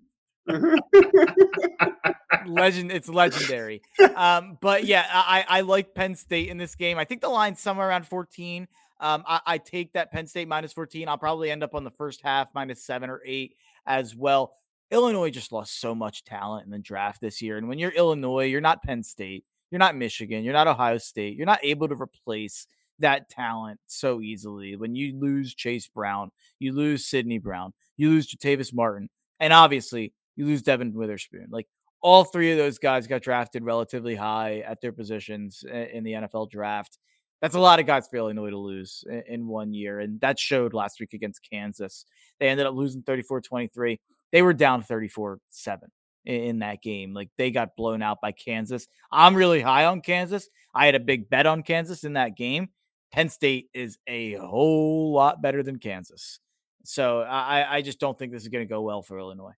Legend, 2.46 2.92
it's 2.92 3.08
legendary. 3.08 3.82
Um, 4.14 4.56
but 4.60 4.84
yeah, 4.84 5.06
I, 5.12 5.44
I 5.48 5.60
like 5.62 5.92
Penn 5.92 6.14
State 6.14 6.50
in 6.50 6.56
this 6.56 6.76
game. 6.76 6.98
I 6.98 7.04
think 7.04 7.20
the 7.20 7.28
line's 7.28 7.60
somewhere 7.60 7.88
around 7.88 8.06
14. 8.06 8.68
Um, 9.00 9.24
I, 9.26 9.40
I 9.44 9.58
take 9.58 9.94
that 9.94 10.12
Penn 10.12 10.28
State 10.28 10.46
minus 10.46 10.72
14. 10.72 11.08
I'll 11.08 11.18
probably 11.18 11.50
end 11.50 11.64
up 11.64 11.74
on 11.74 11.82
the 11.82 11.90
first 11.90 12.22
half 12.22 12.54
minus 12.54 12.80
seven 12.84 13.10
or 13.10 13.20
eight 13.26 13.56
as 13.84 14.14
well. 14.14 14.52
Illinois 14.92 15.30
just 15.30 15.50
lost 15.50 15.80
so 15.80 15.96
much 15.96 16.22
talent 16.22 16.64
in 16.64 16.70
the 16.70 16.78
draft 16.78 17.20
this 17.20 17.42
year. 17.42 17.58
And 17.58 17.68
when 17.68 17.80
you're 17.80 17.90
Illinois, 17.90 18.44
you're 18.44 18.60
not 18.60 18.84
Penn 18.84 19.02
State, 19.02 19.44
you're 19.70 19.78
not 19.78 19.96
Michigan, 19.96 20.44
you're 20.44 20.52
not 20.52 20.68
Ohio 20.68 20.98
State, 20.98 21.36
you're 21.36 21.46
not 21.46 21.60
able 21.62 21.88
to 21.88 21.94
replace 21.94 22.66
that 22.98 23.28
talent 23.28 23.80
so 23.86 24.20
easily. 24.20 24.76
When 24.76 24.94
you 24.94 25.18
lose 25.18 25.54
Chase 25.54 25.88
Brown, 25.88 26.30
you 26.58 26.72
lose 26.72 27.06
Sydney 27.06 27.38
Brown, 27.38 27.72
you 27.96 28.10
lose 28.10 28.32
Jartavius 28.32 28.72
Martin, 28.74 29.08
and 29.40 29.52
obviously 29.52 30.12
you 30.34 30.46
lose 30.46 30.62
Devon 30.62 30.94
Witherspoon. 30.94 31.48
Like 31.50 31.66
all 32.00 32.24
three 32.24 32.52
of 32.52 32.58
those 32.58 32.78
guys 32.78 33.06
got 33.06 33.22
drafted 33.22 33.64
relatively 33.64 34.14
high 34.14 34.60
at 34.60 34.80
their 34.80 34.92
positions 34.92 35.64
in 35.64 36.04
the 36.04 36.12
NFL 36.12 36.50
draft. 36.50 36.98
That's 37.42 37.54
a 37.54 37.60
lot 37.60 37.80
of 37.80 37.86
guys 37.86 38.08
for 38.08 38.16
Illinois 38.16 38.50
to 38.50 38.58
lose 38.58 39.04
in 39.26 39.46
one 39.46 39.74
year. 39.74 40.00
And 40.00 40.20
that 40.20 40.38
showed 40.38 40.72
last 40.72 41.00
week 41.00 41.12
against 41.12 41.46
Kansas. 41.50 42.06
They 42.40 42.48
ended 42.48 42.66
up 42.66 42.74
losing 42.74 43.02
34 43.02 43.42
23. 43.42 44.00
They 44.32 44.42
were 44.42 44.54
down 44.54 44.82
34 44.82 45.40
7 45.48 45.90
in 46.26 46.58
that 46.58 46.82
game. 46.82 47.14
Like 47.14 47.30
they 47.38 47.50
got 47.50 47.76
blown 47.76 48.02
out 48.02 48.20
by 48.20 48.32
Kansas. 48.32 48.86
I'm 49.10 49.34
really 49.34 49.60
high 49.60 49.84
on 49.86 50.00
Kansas. 50.00 50.48
I 50.74 50.86
had 50.86 50.94
a 50.94 51.00
big 51.00 51.30
bet 51.30 51.46
on 51.46 51.62
Kansas 51.62 52.04
in 52.04 52.14
that 52.14 52.36
game. 52.36 52.68
Penn 53.12 53.28
State 53.28 53.70
is 53.72 53.98
a 54.06 54.34
whole 54.34 55.12
lot 55.12 55.40
better 55.40 55.62
than 55.62 55.78
Kansas. 55.78 56.40
So 56.84 57.20
I, 57.20 57.76
I 57.76 57.82
just 57.82 57.98
don't 57.98 58.18
think 58.18 58.32
this 58.32 58.42
is 58.42 58.48
going 58.48 58.66
to 58.66 58.68
go 58.68 58.82
well 58.82 59.02
for 59.02 59.18
Illinois. 59.18 59.54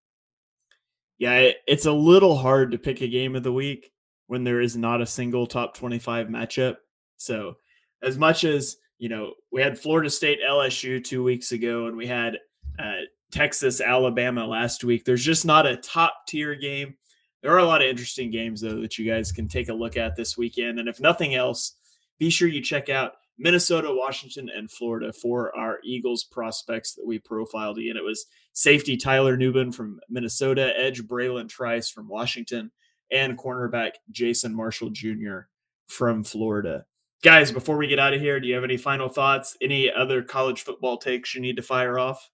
Yeah, 1.18 1.50
it's 1.66 1.86
a 1.86 1.92
little 1.92 2.36
hard 2.36 2.70
to 2.70 2.78
pick 2.78 3.00
a 3.00 3.08
game 3.08 3.34
of 3.34 3.42
the 3.42 3.52
week 3.52 3.90
when 4.28 4.44
there 4.44 4.60
is 4.60 4.76
not 4.76 5.00
a 5.00 5.06
single 5.06 5.46
top 5.46 5.74
25 5.74 6.28
matchup. 6.28 6.76
So, 7.16 7.56
as 8.02 8.16
much 8.16 8.44
as, 8.44 8.76
you 8.98 9.08
know, 9.08 9.32
we 9.50 9.60
had 9.60 9.78
Florida 9.78 10.08
State 10.08 10.38
LSU 10.48 11.02
two 11.02 11.24
weeks 11.24 11.50
ago 11.50 11.86
and 11.88 11.96
we 11.96 12.06
had 12.06 12.38
uh, 12.78 13.00
Texas 13.30 13.80
Alabama 13.80 14.46
last 14.46 14.84
week, 14.84 15.04
there's 15.04 15.24
just 15.24 15.44
not 15.44 15.66
a 15.66 15.76
top 15.76 16.26
tier 16.26 16.54
game. 16.54 16.96
There 17.42 17.52
are 17.52 17.58
a 17.58 17.64
lot 17.64 17.82
of 17.82 17.88
interesting 17.88 18.30
games, 18.30 18.60
though, 18.60 18.80
that 18.80 18.98
you 18.98 19.10
guys 19.10 19.32
can 19.32 19.48
take 19.48 19.68
a 19.68 19.74
look 19.74 19.96
at 19.96 20.16
this 20.16 20.36
weekend. 20.36 20.78
And 20.78 20.88
if 20.88 21.00
nothing 21.00 21.34
else, 21.34 21.76
be 22.18 22.30
sure 22.30 22.48
you 22.48 22.60
check 22.60 22.88
out 22.88 23.12
Minnesota, 23.38 23.88
Washington, 23.92 24.50
and 24.54 24.70
Florida 24.70 25.12
for 25.12 25.56
our 25.56 25.78
Eagles 25.84 26.24
prospects 26.24 26.94
that 26.94 27.06
we 27.06 27.20
profiled. 27.20 27.78
And 27.78 27.96
it 27.96 28.04
was 28.04 28.26
safety 28.52 28.96
Tyler 28.96 29.36
Nubin 29.36 29.72
from 29.72 30.00
Minnesota, 30.08 30.72
edge 30.76 31.02
Bralen 31.02 31.48
Trice 31.48 31.88
from 31.88 32.08
Washington, 32.08 32.72
and 33.12 33.38
cornerback 33.38 33.92
Jason 34.10 34.54
Marshall 34.54 34.90
Jr. 34.90 35.40
from 35.86 36.24
Florida. 36.24 36.84
Guys, 37.22 37.52
before 37.52 37.76
we 37.76 37.86
get 37.86 37.98
out 37.98 38.14
of 38.14 38.20
here, 38.20 38.40
do 38.40 38.48
you 38.48 38.54
have 38.54 38.64
any 38.64 38.76
final 38.76 39.08
thoughts? 39.08 39.56
Any 39.60 39.90
other 39.92 40.22
college 40.22 40.62
football 40.62 40.98
takes 40.98 41.34
you 41.34 41.40
need 41.40 41.56
to 41.56 41.62
fire 41.62 41.98
off? 41.98 42.30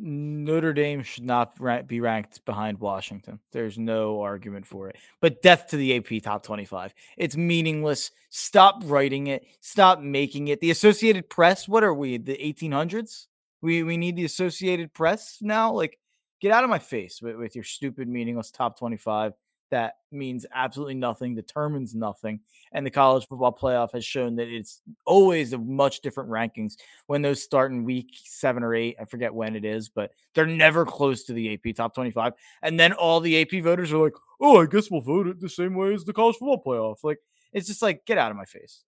Notre 0.00 0.72
Dame 0.72 1.02
should 1.02 1.24
not 1.24 1.56
be 1.88 2.00
ranked 2.00 2.44
behind 2.44 2.78
Washington. 2.78 3.40
There's 3.50 3.78
no 3.78 4.20
argument 4.20 4.64
for 4.64 4.88
it. 4.88 4.96
But 5.20 5.42
death 5.42 5.66
to 5.68 5.76
the 5.76 5.96
AP 5.96 6.22
top 6.22 6.44
25. 6.44 6.94
It's 7.16 7.36
meaningless. 7.36 8.12
Stop 8.30 8.82
writing 8.84 9.26
it. 9.26 9.44
Stop 9.60 10.00
making 10.00 10.48
it. 10.48 10.60
The 10.60 10.70
Associated 10.70 11.28
Press, 11.28 11.66
what 11.66 11.82
are 11.82 11.94
we? 11.94 12.16
The 12.16 12.36
1800s? 12.36 13.26
We 13.60 13.82
we 13.82 13.96
need 13.96 14.14
the 14.14 14.24
Associated 14.24 14.94
Press 14.94 15.38
now? 15.40 15.72
Like 15.72 15.98
get 16.40 16.52
out 16.52 16.64
of 16.64 16.70
my 16.70 16.78
face 16.78 17.20
with, 17.20 17.36
with 17.36 17.54
your 17.56 17.64
stupid 17.64 18.08
meaningless 18.08 18.50
top 18.52 18.78
25 18.78 19.32
that 19.70 19.98
means 20.10 20.46
absolutely 20.52 20.94
nothing, 20.94 21.34
determines 21.34 21.94
nothing. 21.94 22.40
And 22.72 22.84
the 22.84 22.90
college 22.90 23.26
football 23.26 23.52
playoff 23.52 23.92
has 23.92 24.04
shown 24.04 24.36
that 24.36 24.48
it's 24.48 24.80
always 25.04 25.52
a 25.52 25.58
much 25.58 26.00
different 26.00 26.30
rankings 26.30 26.74
when 27.06 27.22
those 27.22 27.42
start 27.42 27.72
in 27.72 27.84
week 27.84 28.10
seven 28.24 28.62
or 28.62 28.74
eight. 28.74 28.96
I 29.00 29.04
forget 29.04 29.34
when 29.34 29.56
it 29.56 29.64
is, 29.64 29.88
but 29.88 30.12
they're 30.34 30.46
never 30.46 30.84
close 30.84 31.24
to 31.24 31.32
the 31.32 31.54
AP 31.54 31.76
top 31.76 31.94
25. 31.94 32.32
And 32.62 32.78
then 32.78 32.92
all 32.92 33.20
the 33.20 33.40
AP 33.40 33.62
voters 33.62 33.92
are 33.92 33.98
like, 33.98 34.14
oh, 34.40 34.62
I 34.62 34.66
guess 34.66 34.90
we'll 34.90 35.00
vote 35.00 35.26
it 35.26 35.40
the 35.40 35.48
same 35.48 35.74
way 35.74 35.94
as 35.94 36.04
the 36.04 36.12
college 36.12 36.36
football 36.36 36.62
playoff. 36.62 37.04
Like, 37.04 37.18
it's 37.52 37.66
just 37.66 37.82
like, 37.82 38.04
get 38.04 38.18
out 38.18 38.30
of 38.30 38.36
my 38.36 38.44
face. 38.44 38.84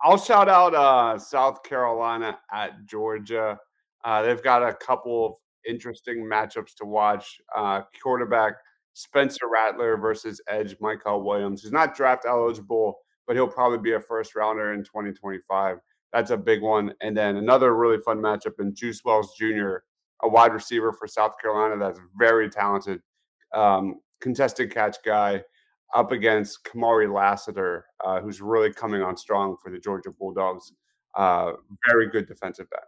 I'll 0.00 0.18
shout 0.18 0.48
out 0.48 0.74
uh, 0.74 1.18
South 1.18 1.62
Carolina 1.64 2.38
at 2.52 2.86
Georgia. 2.86 3.58
Uh, 4.04 4.22
they've 4.22 4.42
got 4.42 4.62
a 4.62 4.72
couple 4.74 5.26
of 5.26 5.34
interesting 5.68 6.24
matchups 6.24 6.74
to 6.76 6.84
watch. 6.84 7.40
Uh, 7.54 7.82
quarterback 8.00 8.54
Spencer 8.98 9.48
Rattler 9.48 9.96
versus 9.96 10.40
Edge 10.48 10.76
Mykel 10.78 11.22
Williams. 11.22 11.62
He's 11.62 11.70
not 11.70 11.94
draft 11.94 12.24
eligible, 12.26 12.98
but 13.28 13.36
he'll 13.36 13.46
probably 13.46 13.78
be 13.78 13.92
a 13.92 14.00
first 14.00 14.34
rounder 14.34 14.72
in 14.72 14.82
2025. 14.82 15.78
That's 16.12 16.32
a 16.32 16.36
big 16.36 16.62
one. 16.62 16.92
And 17.00 17.16
then 17.16 17.36
another 17.36 17.76
really 17.76 17.98
fun 18.04 18.18
matchup 18.18 18.58
in 18.58 18.74
Juice 18.74 19.04
Wells 19.04 19.36
Jr., 19.38 19.76
a 20.24 20.28
wide 20.28 20.52
receiver 20.52 20.92
for 20.92 21.06
South 21.06 21.34
Carolina 21.40 21.78
that's 21.78 22.00
very 22.18 22.50
talented, 22.50 23.00
um, 23.54 24.00
contested 24.20 24.74
catch 24.74 24.96
guy 25.04 25.44
up 25.94 26.10
against 26.10 26.64
Kamari 26.64 27.12
Lassiter, 27.12 27.86
uh, 28.04 28.20
who's 28.20 28.40
really 28.40 28.72
coming 28.72 29.00
on 29.00 29.16
strong 29.16 29.56
for 29.62 29.70
the 29.70 29.78
Georgia 29.78 30.10
Bulldogs. 30.10 30.72
Uh, 31.14 31.52
very 31.88 32.08
good 32.08 32.26
defensive 32.26 32.68
back. 32.70 32.82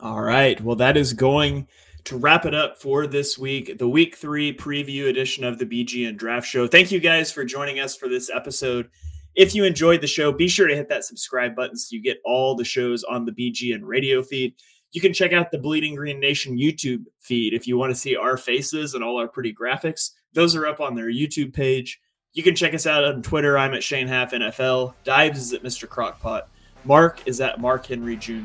All 0.00 0.22
right. 0.22 0.58
Well, 0.58 0.76
that 0.76 0.96
is 0.96 1.12
going 1.12 1.68
to 2.04 2.18
wrap 2.18 2.44
it 2.44 2.54
up 2.54 2.76
for 2.76 3.06
this 3.06 3.38
week, 3.38 3.78
the 3.78 3.88
week 3.88 4.16
three 4.16 4.54
preview 4.54 5.08
edition 5.08 5.42
of 5.42 5.58
the 5.58 5.64
BGN 5.64 6.16
Draft 6.16 6.46
Show. 6.46 6.66
Thank 6.66 6.92
you 6.92 7.00
guys 7.00 7.32
for 7.32 7.44
joining 7.44 7.80
us 7.80 7.96
for 7.96 8.08
this 8.08 8.30
episode. 8.30 8.90
If 9.34 9.54
you 9.54 9.64
enjoyed 9.64 10.00
the 10.00 10.06
show, 10.06 10.30
be 10.30 10.46
sure 10.46 10.68
to 10.68 10.76
hit 10.76 10.88
that 10.90 11.04
subscribe 11.04 11.56
button 11.56 11.76
so 11.76 11.94
you 11.96 12.02
get 12.02 12.20
all 12.24 12.54
the 12.54 12.64
shows 12.64 13.04
on 13.04 13.24
the 13.24 13.32
BGN 13.32 13.80
radio 13.82 14.22
feed. 14.22 14.54
You 14.92 15.00
can 15.00 15.12
check 15.12 15.32
out 15.32 15.50
the 15.50 15.58
Bleeding 15.58 15.96
Green 15.96 16.20
Nation 16.20 16.56
YouTube 16.56 17.04
feed 17.18 17.52
if 17.52 17.66
you 17.66 17.76
want 17.76 17.90
to 17.90 17.98
see 17.98 18.14
our 18.14 18.36
faces 18.36 18.94
and 18.94 19.02
all 19.02 19.18
our 19.18 19.26
pretty 19.26 19.52
graphics. 19.52 20.10
Those 20.34 20.54
are 20.54 20.66
up 20.66 20.80
on 20.80 20.94
their 20.94 21.10
YouTube 21.10 21.52
page. 21.52 22.00
You 22.32 22.42
can 22.42 22.54
check 22.54 22.74
us 22.74 22.86
out 22.86 23.04
on 23.04 23.22
Twitter. 23.22 23.56
I'm 23.56 23.74
at 23.74 23.82
Shane 23.82 24.08
Haff 24.08 24.32
NFL. 24.32 24.94
Dives 25.04 25.40
is 25.40 25.52
at 25.52 25.62
Mr. 25.62 25.88
Crockpot. 25.88 26.42
Mark 26.84 27.26
is 27.26 27.40
at 27.40 27.60
Mark 27.60 27.86
Henry 27.86 28.16
Jr. 28.16 28.42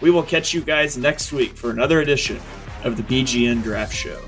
We 0.00 0.10
will 0.10 0.22
catch 0.22 0.52
you 0.52 0.60
guys 0.60 0.98
next 0.98 1.32
week 1.32 1.56
for 1.56 1.70
another 1.70 2.00
edition 2.00 2.40
of 2.84 2.96
the 2.96 3.02
BGN 3.02 3.62
Draft 3.62 3.94
Show. 3.94 4.18